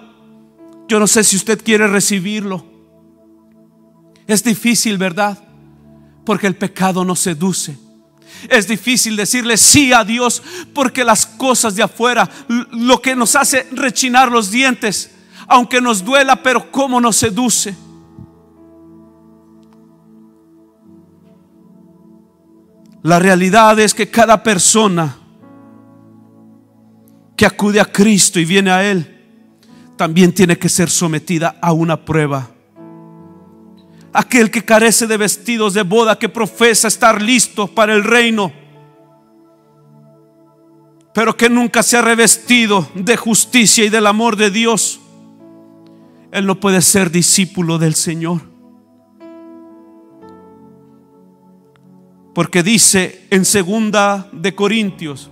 Yo 0.87 0.99
no 0.99 1.07
sé 1.07 1.23
si 1.23 1.37
usted 1.37 1.59
quiere 1.63 1.87
recibirlo. 1.87 2.65
Es 4.27 4.43
difícil, 4.43 4.99
¿verdad? 4.99 5.39
Porque 6.25 6.47
el 6.47 6.55
pecado 6.55 7.03
nos 7.03 7.19
seduce. 7.19 7.77
Es 8.49 8.67
difícil 8.67 9.15
decirle 9.15 9.57
sí 9.57 9.93
a 9.93 10.03
Dios 10.03 10.41
porque 10.73 11.03
las 11.03 11.25
cosas 11.25 11.75
de 11.75 11.83
afuera, 11.83 12.29
lo 12.71 13.01
que 13.01 13.15
nos 13.15 13.35
hace 13.35 13.67
rechinar 13.71 14.31
los 14.31 14.49
dientes, 14.49 15.11
aunque 15.47 15.81
nos 15.81 16.03
duela, 16.03 16.41
pero 16.41 16.71
cómo 16.71 16.99
nos 16.99 17.17
seduce. 17.17 17.75
La 23.03 23.19
realidad 23.19 23.79
es 23.79 23.93
que 23.93 24.09
cada 24.09 24.43
persona 24.43 25.17
que 27.35 27.45
acude 27.45 27.79
a 27.79 27.85
Cristo 27.85 28.39
y 28.39 28.45
viene 28.45 28.69
a 28.71 28.89
Él, 28.89 29.17
también 29.97 30.33
tiene 30.33 30.57
que 30.57 30.69
ser 30.69 30.89
sometida 30.89 31.57
a 31.61 31.73
una 31.73 32.05
prueba. 32.05 32.49
Aquel 34.13 34.51
que 34.51 34.63
carece 34.63 35.07
de 35.07 35.17
vestidos 35.17 35.73
de 35.73 35.83
boda, 35.83 36.19
que 36.19 36.29
profesa 36.29 36.87
estar 36.87 37.21
listo 37.21 37.67
para 37.67 37.93
el 37.93 38.03
reino, 38.03 38.51
pero 41.13 41.35
que 41.35 41.49
nunca 41.49 41.83
se 41.83 41.97
ha 41.97 42.01
revestido 42.01 42.87
de 42.93 43.17
justicia 43.17 43.83
y 43.85 43.89
del 43.89 44.07
amor 44.07 44.35
de 44.35 44.51
Dios, 44.51 44.99
él 46.31 46.45
no 46.45 46.59
puede 46.59 46.81
ser 46.81 47.11
discípulo 47.11 47.77
del 47.77 47.95
Señor. 47.95 48.41
Porque 52.33 52.63
dice 52.63 53.27
en 53.29 53.43
segunda 53.43 54.29
de 54.31 54.55
Corintios 54.55 55.30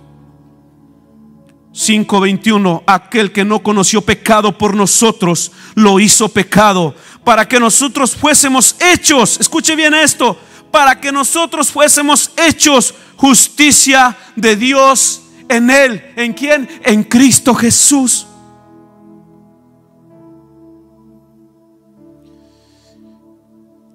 5:21, 1.72 2.82
aquel 2.86 3.32
que 3.32 3.44
no 3.44 3.62
conoció 3.62 4.02
pecado 4.02 4.56
por 4.56 4.74
nosotros, 4.74 5.52
lo 5.74 6.00
hizo 6.00 6.28
pecado 6.28 6.94
para 7.24 7.46
que 7.46 7.60
nosotros 7.60 8.16
fuésemos 8.16 8.76
hechos, 8.80 9.38
escuche 9.40 9.76
bien 9.76 9.94
esto, 9.94 10.36
para 10.70 11.00
que 11.00 11.12
nosotros 11.12 11.70
fuésemos 11.70 12.30
hechos 12.36 12.94
justicia 13.16 14.16
de 14.34 14.56
Dios 14.56 15.22
en 15.48 15.70
él, 15.70 16.02
¿en 16.16 16.32
quién? 16.32 16.68
En 16.84 17.04
Cristo 17.04 17.54
Jesús. 17.54 18.26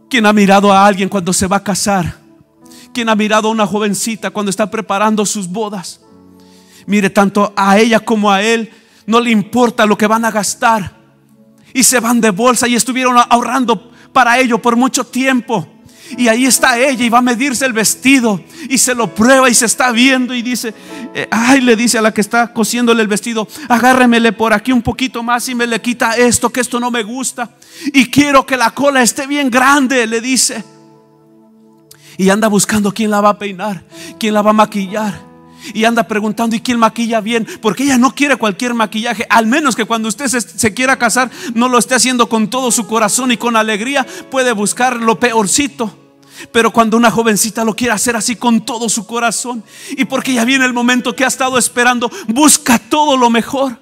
¿Quién 0.10 0.26
ha 0.26 0.34
mirado 0.34 0.72
a 0.72 0.86
alguien 0.86 1.10
cuando 1.10 1.34
se 1.34 1.48
va 1.48 1.58
a 1.58 1.64
casar? 1.64 2.20
¿Quién 2.94 3.10
ha 3.10 3.16
mirado 3.16 3.48
a 3.48 3.52
una 3.52 3.68
jovencita 3.68 4.32
cuando 4.32 4.50
está 4.50 4.70
preparando 4.70 5.26
sus 5.26 5.48
bodas? 5.48 6.05
Mire, 6.88 7.10
tanto 7.10 7.54
a 7.56 7.78
ella 7.78 8.00
como 8.00 8.32
a 8.32 8.41
él 8.41 8.71
no 9.08 9.19
le 9.19 9.32
importa 9.32 9.86
lo 9.86 9.98
que 9.98 10.08
van 10.08 10.26
a 10.26 10.32
gastar. 10.32 10.95
Y 11.74 11.84
se 11.84 12.00
van 12.00 12.21
de 12.21 12.30
bolsa 12.30 12.67
y 12.67 12.76
estuvieron 12.76 13.17
ahorrando 13.17 13.91
para 14.13 14.39
ello 14.39 14.62
por 14.62 14.76
mucho 14.76 15.04
tiempo. 15.06 15.67
Y 16.17 16.28
ahí 16.28 16.45
está 16.45 16.80
ella 16.80 17.04
y 17.04 17.10
va 17.10 17.17
a 17.17 17.24
medirse 17.24 17.65
el 17.65 17.74
vestido 17.74 18.39
y 18.69 18.78
se 18.78 18.93
lo 18.93 19.13
prueba 19.13 19.50
y 19.50 19.56
se 19.56 19.65
está 19.65 19.91
viendo 19.91 20.36
y 20.36 20.43
dice, 20.43 20.74
eh, 21.15 21.28
ay, 21.32 21.62
le 21.62 21.76
dice 21.76 21.98
a 21.98 22.02
la 22.02 22.13
que 22.13 22.21
está 22.21 22.54
cosiéndole 22.54 23.02
el 23.02 23.08
vestido, 23.08 23.48
agárremele 23.67 24.32
por 24.32 24.54
aquí 24.54 24.71
un 24.71 24.84
poquito 24.84 25.24
más 25.24 25.50
y 25.50 25.56
me 25.56 25.65
le 25.65 25.82
quita 25.82 26.15
esto, 26.15 26.52
que 26.52 26.62
esto 26.62 26.80
no 26.80 26.91
me 26.91 27.02
gusta. 27.02 27.58
Y 27.86 28.06
quiero 28.12 28.45
que 28.45 28.56
la 28.56 28.69
cola 28.69 29.02
esté 29.02 29.26
bien 29.26 29.50
grande, 29.50 30.06
le 30.06 30.21
dice. 30.21 30.63
Y 32.17 32.30
anda 32.30 32.48
buscando 32.48 32.93
quién 32.93 33.10
la 33.10 33.19
va 33.19 33.30
a 33.30 33.39
peinar, 33.39 33.84
quién 34.19 34.36
la 34.36 34.43
va 34.43 34.52
a 34.52 34.54
maquillar 34.54 35.25
y 35.73 35.86
anda 35.86 36.08
preguntando, 36.08 36.56
¿y 36.56 36.62
quién 36.62 36.80
maquilla 36.80 37.21
bien? 37.21 37.47
Porque 37.62 37.84
ella 37.84 37.97
no 37.97 38.13
quiere 38.13 38.36
cualquier 38.36 38.73
maquillaje, 38.73 39.25
al 39.30 39.47
menos 39.47 39.75
que 39.75 39.86
cuando 39.86 40.08
usted 40.08 40.28
se, 40.28 40.73
quiera 40.73 40.97
casar 40.97 41.30
no 41.54 41.69
lo 41.69 41.78
esté 41.78 41.95
haciendo 41.95 42.28
con 42.30 42.49
todo 42.49 42.71
su 42.71 42.88
corazón 42.88 43.32
y 43.32 43.38
con 43.38 43.56
alegría, 43.56 44.06
puede 44.30 44.51
buscar 44.51 44.97
lo 44.97 45.19
peorcito. 45.19 45.97
Pero 46.51 46.71
cuando 46.71 46.97
una 46.97 47.12
jovencita 47.12 47.63
lo 47.63 47.75
quiere 47.75 47.93
hacer 47.93 48.15
así 48.15 48.36
con 48.36 48.65
todo 48.65 48.89
su 48.89 49.08
corazón 49.08 49.63
y 49.91 50.04
porque 50.06 50.34
ya 50.34 50.43
viene 50.43 50.65
el 50.65 50.73
momento 50.73 51.15
que 51.15 51.23
ha 51.23 51.28
estado 51.28 51.58
esperando, 51.58 52.12
busca 52.28 52.78
todo 52.78 53.15
lo 53.15 53.30
mejor. 53.30 53.80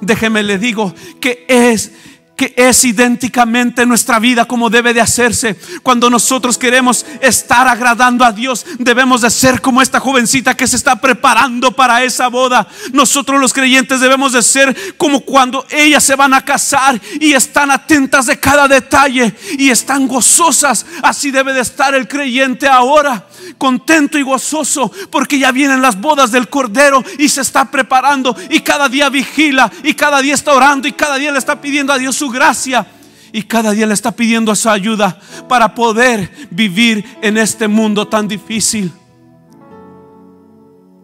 Déjeme 0.00 0.42
le 0.42 0.58
digo 0.58 0.94
que 1.20 1.44
es 1.48 1.92
que 2.36 2.52
es 2.56 2.84
idénticamente 2.84 3.86
nuestra 3.86 4.18
vida 4.18 4.44
como 4.46 4.70
debe 4.70 4.92
de 4.92 5.00
hacerse. 5.00 5.56
Cuando 5.82 6.10
nosotros 6.10 6.58
queremos 6.58 7.06
estar 7.20 7.68
agradando 7.68 8.24
a 8.24 8.32
Dios, 8.32 8.66
debemos 8.78 9.20
de 9.20 9.30
ser 9.30 9.60
como 9.60 9.80
esta 9.80 10.00
jovencita 10.00 10.56
que 10.56 10.66
se 10.66 10.76
está 10.76 11.00
preparando 11.00 11.72
para 11.72 12.02
esa 12.02 12.28
boda. 12.28 12.66
Nosotros 12.92 13.40
los 13.40 13.52
creyentes 13.52 14.00
debemos 14.00 14.32
de 14.32 14.42
ser 14.42 14.96
como 14.96 15.20
cuando 15.20 15.64
ellas 15.70 16.02
se 16.02 16.16
van 16.16 16.34
a 16.34 16.44
casar 16.44 17.00
y 17.20 17.32
están 17.32 17.70
atentas 17.70 18.26
de 18.26 18.38
cada 18.38 18.66
detalle 18.66 19.34
y 19.56 19.70
están 19.70 20.08
gozosas. 20.08 20.86
Así 21.02 21.30
debe 21.30 21.52
de 21.52 21.60
estar 21.60 21.94
el 21.94 22.08
creyente 22.08 22.66
ahora 22.66 23.26
contento 23.58 24.18
y 24.18 24.22
gozoso 24.22 24.90
porque 25.10 25.38
ya 25.38 25.52
vienen 25.52 25.82
las 25.82 26.00
bodas 26.00 26.32
del 26.32 26.48
Cordero 26.48 27.04
y 27.18 27.28
se 27.28 27.42
está 27.42 27.70
preparando 27.70 28.36
y 28.50 28.60
cada 28.60 28.88
día 28.88 29.08
vigila 29.08 29.70
y 29.82 29.94
cada 29.94 30.20
día 30.20 30.34
está 30.34 30.52
orando 30.52 30.88
y 30.88 30.92
cada 30.92 31.16
día 31.16 31.30
le 31.30 31.38
está 31.38 31.60
pidiendo 31.60 31.92
a 31.92 31.98
Dios 31.98 32.22
su 32.24 32.30
gracia 32.30 32.86
y 33.32 33.42
cada 33.42 33.72
día 33.72 33.86
le 33.86 33.92
está 33.92 34.12
pidiendo 34.12 34.54
su 34.54 34.70
ayuda 34.70 35.20
para 35.46 35.74
poder 35.74 36.30
vivir 36.50 37.04
en 37.20 37.36
este 37.36 37.68
mundo 37.68 38.08
tan 38.08 38.28
difícil. 38.28 38.92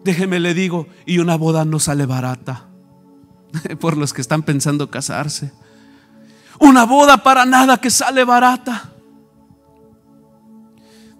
Déjeme 0.03 0.39
le 0.39 0.55
digo, 0.55 0.87
y 1.05 1.19
una 1.19 1.35
boda 1.35 1.63
no 1.63 1.79
sale 1.79 2.07
barata 2.07 2.65
por 3.79 3.97
los 3.97 4.13
que 4.13 4.21
están 4.21 4.41
pensando 4.41 4.89
casarse. 4.89 5.51
Una 6.59 6.85
boda 6.85 7.17
para 7.17 7.45
nada 7.45 7.77
que 7.77 7.91
sale 7.91 8.23
barata. 8.23 8.89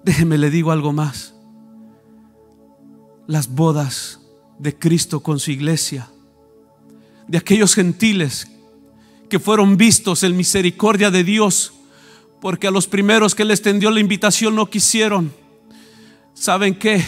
Déjeme 0.04 0.40
le 0.40 0.50
digo 0.50 0.72
algo 0.72 0.94
más. 0.94 1.36
Las 3.28 3.50
bodas 3.50 4.20
de 4.58 4.76
Cristo 4.76 5.20
con 5.20 5.40
su 5.40 5.52
iglesia, 5.52 6.10
de 7.28 7.38
aquellos 7.38 7.76
gentiles 7.76 8.48
que 9.32 9.40
fueron 9.40 9.78
vistos 9.78 10.24
en 10.24 10.36
misericordia 10.36 11.10
de 11.10 11.24
Dios, 11.24 11.72
porque 12.42 12.68
a 12.68 12.72
los 12.72 12.86
primeros 12.86 13.34
que 13.34 13.46
les 13.46 13.62
tendió 13.62 13.90
la 13.90 14.02
invitación 14.02 14.54
no 14.54 14.70
quisieron. 14.70 15.34
¿Saben 16.34 16.76
qué? 16.76 17.02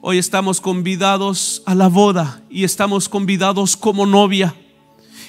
Hoy 0.00 0.18
estamos 0.18 0.60
convidados 0.60 1.64
a 1.66 1.74
la 1.74 1.88
boda 1.88 2.40
y 2.48 2.62
estamos 2.62 3.08
convidados 3.08 3.76
como 3.76 4.06
novia. 4.06 4.54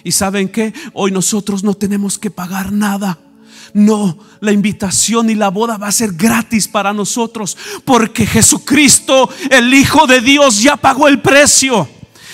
¿Y 0.03 0.11
saben 0.11 0.47
qué? 0.47 0.75
Hoy 0.93 1.11
nosotros 1.11 1.63
no 1.63 1.73
tenemos 1.73 2.19
que 2.19 2.29
pagar 2.29 2.71
nada. 2.71 3.17
No, 3.73 4.19
la 4.41 4.51
invitación 4.51 5.31
y 5.31 5.33
la 5.33 5.49
boda 5.49 5.77
va 5.77 5.87
a 5.87 5.91
ser 5.91 6.11
gratis 6.11 6.67
para 6.67 6.93
nosotros 6.93 7.57
porque 7.83 8.27
Jesucristo, 8.27 9.27
el 9.49 9.73
Hijo 9.73 10.05
de 10.05 10.21
Dios, 10.21 10.61
ya 10.61 10.77
pagó 10.77 11.07
el 11.07 11.19
precio. 11.19 11.89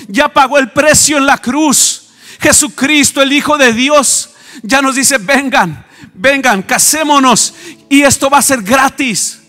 Ya 0.09 0.27
pagó 0.27 0.57
el 0.57 0.71
precio 0.71 1.17
en 1.17 1.25
la 1.25 1.37
cruz. 1.37 2.02
Jesucristo, 2.43 3.21
el 3.21 3.31
Hijo 3.31 3.57
de 3.57 3.71
Dios, 3.71 4.31
ya 4.63 4.81
nos 4.81 4.95
dice, 4.95 5.17
vengan, 5.17 5.85
vengan, 6.13 6.61
casémonos 6.61 7.53
y 7.89 8.01
esto 8.01 8.29
va 8.29 8.39
a 8.39 8.41
ser 8.41 8.61
gratis. 8.61 9.39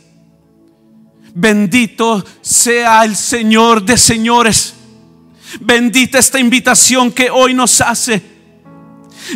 Bendito 1.35 2.25
sea 2.41 3.05
el 3.05 3.17
Señor 3.17 3.83
de 3.83 3.99
señores. 3.99 4.75
Bendita 5.61 6.21
esta 6.21 6.39
invitación 6.39 7.11
que 7.11 7.31
hoy 7.31 7.53
nos 7.53 7.81
hace. 7.81 8.23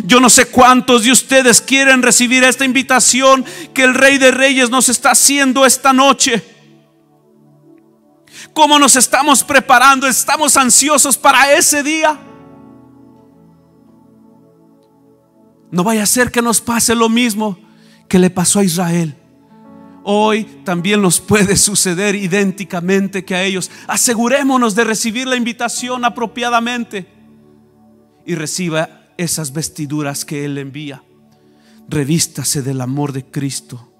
Yo 0.05 0.21
no 0.21 0.29
sé 0.29 0.45
cuántos 0.45 1.03
de 1.03 1.11
ustedes 1.11 1.59
quieren 1.59 2.01
recibir 2.01 2.45
esta 2.45 2.63
invitación 2.63 3.43
que 3.73 3.83
el 3.83 3.93
Rey 3.93 4.17
de 4.17 4.31
Reyes 4.31 4.69
nos 4.69 4.87
está 4.87 5.11
haciendo 5.11 5.65
esta 5.65 5.91
noche. 5.91 6.41
¿Cómo 8.53 8.79
nos 8.79 8.95
estamos 8.95 9.43
preparando? 9.43 10.07
¿Estamos 10.07 10.55
ansiosos 10.55 11.17
para 11.17 11.51
ese 11.51 11.83
día? 11.83 12.17
No 15.71 15.83
vaya 15.83 16.03
a 16.03 16.07
ser 16.07 16.31
que 16.31 16.41
nos 16.41 16.61
pase 16.61 16.95
lo 16.95 17.09
mismo 17.09 17.59
que 18.07 18.19
le 18.19 18.29
pasó 18.29 18.59
a 18.59 18.63
Israel. 18.63 19.15
Hoy 20.03 20.45
también 20.63 21.01
nos 21.01 21.19
puede 21.19 21.55
suceder 21.55 22.15
idénticamente 22.15 23.23
que 23.23 23.35
a 23.35 23.43
ellos. 23.43 23.69
Asegurémonos 23.87 24.73
de 24.73 24.83
recibir 24.83 25.27
la 25.27 25.35
invitación 25.35 26.05
apropiadamente 26.05 27.07
y 28.25 28.35
reciba 28.35 29.07
esas 29.17 29.53
vestiduras 29.53 30.25
que 30.25 30.45
Él 30.45 30.57
envía. 30.57 31.03
Revístase 31.87 32.61
del 32.61 32.81
amor 32.81 33.11
de 33.11 33.25
Cristo. 33.25 33.91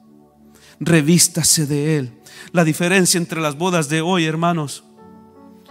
Revístase 0.79 1.67
de 1.67 1.97
Él. 1.97 2.13
La 2.51 2.63
diferencia 2.63 3.17
entre 3.17 3.41
las 3.41 3.58
bodas 3.58 3.89
de 3.89 4.01
hoy, 4.01 4.25
hermanos, 4.25 4.84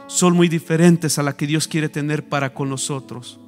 son 0.06 0.34
muy 0.34 0.48
diferentes 0.48 1.18
a 1.18 1.22
la 1.22 1.36
que 1.36 1.46
Dios 1.46 1.66
quiere 1.66 1.88
tener 1.88 2.28
para 2.28 2.54
con 2.54 2.68
nosotros. 2.68 3.40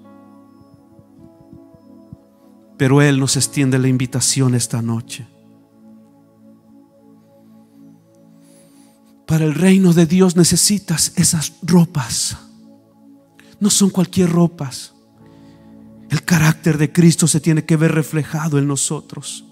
Pero 2.80 3.02
Él 3.02 3.20
nos 3.20 3.36
extiende 3.36 3.78
la 3.78 3.88
invitación 3.88 4.54
esta 4.54 4.80
noche. 4.80 5.26
Para 9.26 9.44
el 9.44 9.54
reino 9.54 9.92
de 9.92 10.06
Dios 10.06 10.34
necesitas 10.34 11.12
esas 11.16 11.52
ropas. 11.60 12.38
No 13.60 13.68
son 13.68 13.90
cualquier 13.90 14.30
ropas. 14.30 14.94
El 16.08 16.24
carácter 16.24 16.78
de 16.78 16.90
Cristo 16.90 17.26
se 17.26 17.38
tiene 17.38 17.66
que 17.66 17.76
ver 17.76 17.92
reflejado 17.92 18.58
en 18.58 18.66
nosotros. 18.66 19.44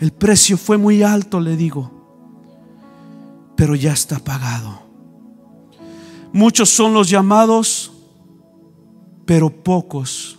El 0.00 0.10
precio 0.10 0.58
fue 0.58 0.78
muy 0.78 1.04
alto, 1.04 1.38
le 1.38 1.56
digo, 1.56 1.92
pero 3.56 3.76
ya 3.76 3.92
está 3.92 4.18
pagado. 4.18 4.82
Muchos 6.32 6.70
son 6.70 6.92
los 6.92 7.08
llamados, 7.08 7.92
pero 9.24 9.48
pocos 9.48 10.37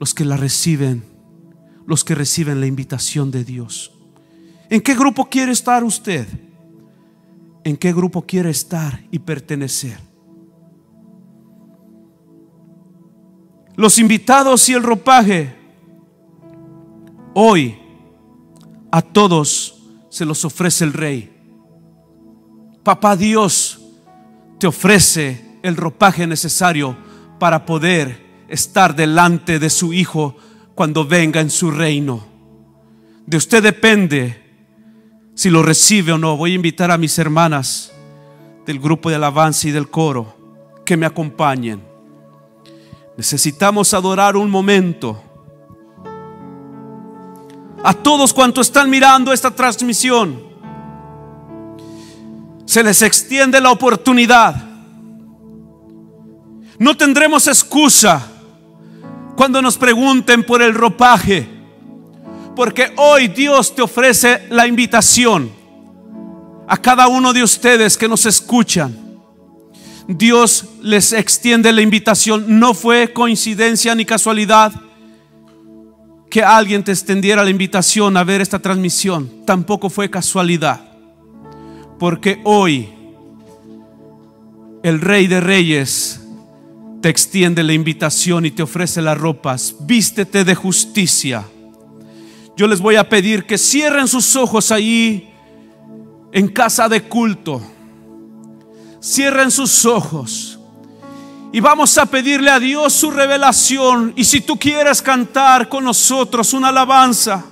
los 0.00 0.14
que 0.14 0.24
la 0.24 0.36
reciben, 0.36 1.04
los 1.86 2.02
que 2.02 2.16
reciben 2.16 2.58
la 2.58 2.66
invitación 2.66 3.30
de 3.30 3.44
Dios. 3.44 3.92
¿En 4.68 4.80
qué 4.80 4.94
grupo 4.94 5.26
quiere 5.26 5.52
estar 5.52 5.84
usted? 5.84 6.26
¿En 7.62 7.76
qué 7.76 7.92
grupo 7.92 8.22
quiere 8.22 8.50
estar 8.50 9.04
y 9.10 9.18
pertenecer? 9.18 9.98
Los 13.76 13.98
invitados 13.98 14.68
y 14.68 14.72
el 14.72 14.82
ropaje 14.82 15.60
Hoy 17.34 17.78
a 18.90 19.02
todos 19.02 19.80
se 20.08 20.24
los 20.24 20.44
ofrece 20.44 20.82
el 20.84 20.92
rey. 20.92 21.30
Papá 22.82 23.14
Dios 23.14 23.80
te 24.58 24.66
ofrece 24.66 25.58
el 25.62 25.76
ropaje 25.76 26.26
necesario 26.26 26.96
para 27.38 27.64
poder 27.64 28.29
estar 28.50 28.94
delante 28.94 29.58
de 29.58 29.70
su 29.70 29.92
Hijo 29.92 30.36
cuando 30.74 31.06
venga 31.06 31.40
en 31.40 31.50
su 31.50 31.70
reino. 31.70 32.26
De 33.24 33.36
usted 33.36 33.62
depende 33.62 34.42
si 35.34 35.48
lo 35.48 35.62
recibe 35.62 36.12
o 36.12 36.18
no. 36.18 36.36
Voy 36.36 36.52
a 36.52 36.56
invitar 36.56 36.90
a 36.90 36.98
mis 36.98 37.18
hermanas 37.18 37.92
del 38.66 38.78
grupo 38.78 39.08
de 39.08 39.16
alabanza 39.16 39.68
y 39.68 39.70
del 39.70 39.88
coro 39.88 40.36
que 40.84 40.96
me 40.96 41.06
acompañen. 41.06 41.80
Necesitamos 43.16 43.94
adorar 43.94 44.36
un 44.36 44.50
momento. 44.50 45.22
A 47.82 47.94
todos 47.94 48.34
cuantos 48.34 48.66
están 48.66 48.90
mirando 48.90 49.32
esta 49.32 49.50
transmisión, 49.50 50.42
se 52.66 52.82
les 52.82 53.00
extiende 53.02 53.60
la 53.60 53.70
oportunidad. 53.70 54.54
No 56.78 56.96
tendremos 56.96 57.46
excusa 57.46 58.29
cuando 59.40 59.62
nos 59.62 59.78
pregunten 59.78 60.44
por 60.44 60.60
el 60.60 60.74
ropaje, 60.74 61.48
porque 62.54 62.92
hoy 62.98 63.28
Dios 63.28 63.74
te 63.74 63.80
ofrece 63.80 64.46
la 64.50 64.66
invitación 64.66 65.50
a 66.68 66.76
cada 66.76 67.08
uno 67.08 67.32
de 67.32 67.42
ustedes 67.42 67.96
que 67.96 68.06
nos 68.06 68.26
escuchan. 68.26 68.94
Dios 70.06 70.66
les 70.82 71.14
extiende 71.14 71.72
la 71.72 71.80
invitación. 71.80 72.60
No 72.60 72.74
fue 72.74 73.14
coincidencia 73.14 73.94
ni 73.94 74.04
casualidad 74.04 74.74
que 76.28 76.42
alguien 76.42 76.84
te 76.84 76.92
extendiera 76.92 77.42
la 77.42 77.48
invitación 77.48 78.18
a 78.18 78.24
ver 78.24 78.42
esta 78.42 78.58
transmisión. 78.58 79.46
Tampoco 79.46 79.88
fue 79.88 80.10
casualidad. 80.10 80.82
Porque 81.98 82.42
hoy 82.44 82.90
el 84.82 85.00
Rey 85.00 85.28
de 85.28 85.40
Reyes 85.40 86.19
te 87.00 87.08
extiende 87.08 87.62
la 87.62 87.72
invitación 87.72 88.44
y 88.44 88.50
te 88.50 88.62
ofrece 88.62 89.00
las 89.00 89.16
ropas. 89.16 89.74
Vístete 89.80 90.44
de 90.44 90.54
justicia. 90.54 91.44
Yo 92.56 92.66
les 92.66 92.80
voy 92.80 92.96
a 92.96 93.08
pedir 93.08 93.46
que 93.46 93.56
cierren 93.56 94.06
sus 94.06 94.36
ojos 94.36 94.70
ahí 94.70 95.32
en 96.32 96.48
casa 96.48 96.88
de 96.88 97.02
culto. 97.02 97.62
Cierren 99.02 99.50
sus 99.50 99.86
ojos. 99.86 100.58
Y 101.52 101.60
vamos 101.60 101.96
a 101.98 102.06
pedirle 102.06 102.50
a 102.50 102.60
Dios 102.60 102.92
su 102.92 103.10
revelación. 103.10 104.12
Y 104.14 104.24
si 104.24 104.42
tú 104.42 104.58
quieres 104.58 105.00
cantar 105.00 105.68
con 105.68 105.84
nosotros 105.84 106.52
una 106.52 106.68
alabanza, 106.68 107.44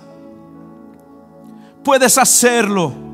puedes 1.83 2.19
hacerlo. 2.19 3.08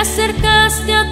acercaste 0.00 0.94
a 0.94 1.04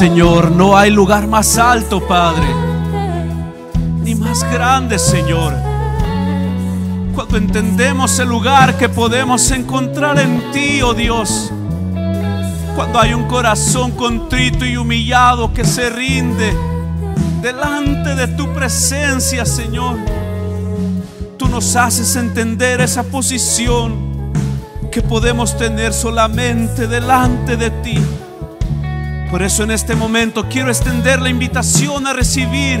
Señor, 0.00 0.50
no 0.50 0.78
hay 0.78 0.90
lugar 0.90 1.26
más 1.26 1.58
alto, 1.58 2.00
Padre, 2.00 2.46
ni 4.02 4.14
más 4.14 4.42
grande, 4.50 4.98
Señor. 4.98 5.52
Cuando 7.14 7.36
entendemos 7.36 8.18
el 8.18 8.30
lugar 8.30 8.78
que 8.78 8.88
podemos 8.88 9.50
encontrar 9.50 10.18
en 10.18 10.52
ti, 10.52 10.80
oh 10.80 10.94
Dios. 10.94 11.52
Cuando 12.74 12.98
hay 12.98 13.12
un 13.12 13.24
corazón 13.24 13.90
contrito 13.90 14.64
y 14.64 14.78
humillado 14.78 15.52
que 15.52 15.66
se 15.66 15.90
rinde 15.90 16.50
delante 17.42 18.14
de 18.14 18.26
tu 18.28 18.50
presencia, 18.54 19.44
Señor. 19.44 19.98
Tú 21.36 21.46
nos 21.46 21.76
haces 21.76 22.16
entender 22.16 22.80
esa 22.80 23.02
posición 23.02 24.32
que 24.90 25.02
podemos 25.02 25.58
tener 25.58 25.92
solamente 25.92 26.86
delante 26.86 27.58
de 27.58 27.68
ti. 27.68 27.98
Por 29.30 29.42
eso 29.42 29.62
en 29.62 29.70
este 29.70 29.94
momento 29.94 30.48
quiero 30.48 30.70
extender 30.70 31.22
la 31.22 31.28
invitación 31.30 32.04
a 32.08 32.12
recibir 32.12 32.80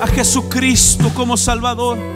a 0.00 0.06
Jesucristo 0.06 1.10
como 1.14 1.36
Salvador. 1.36 2.13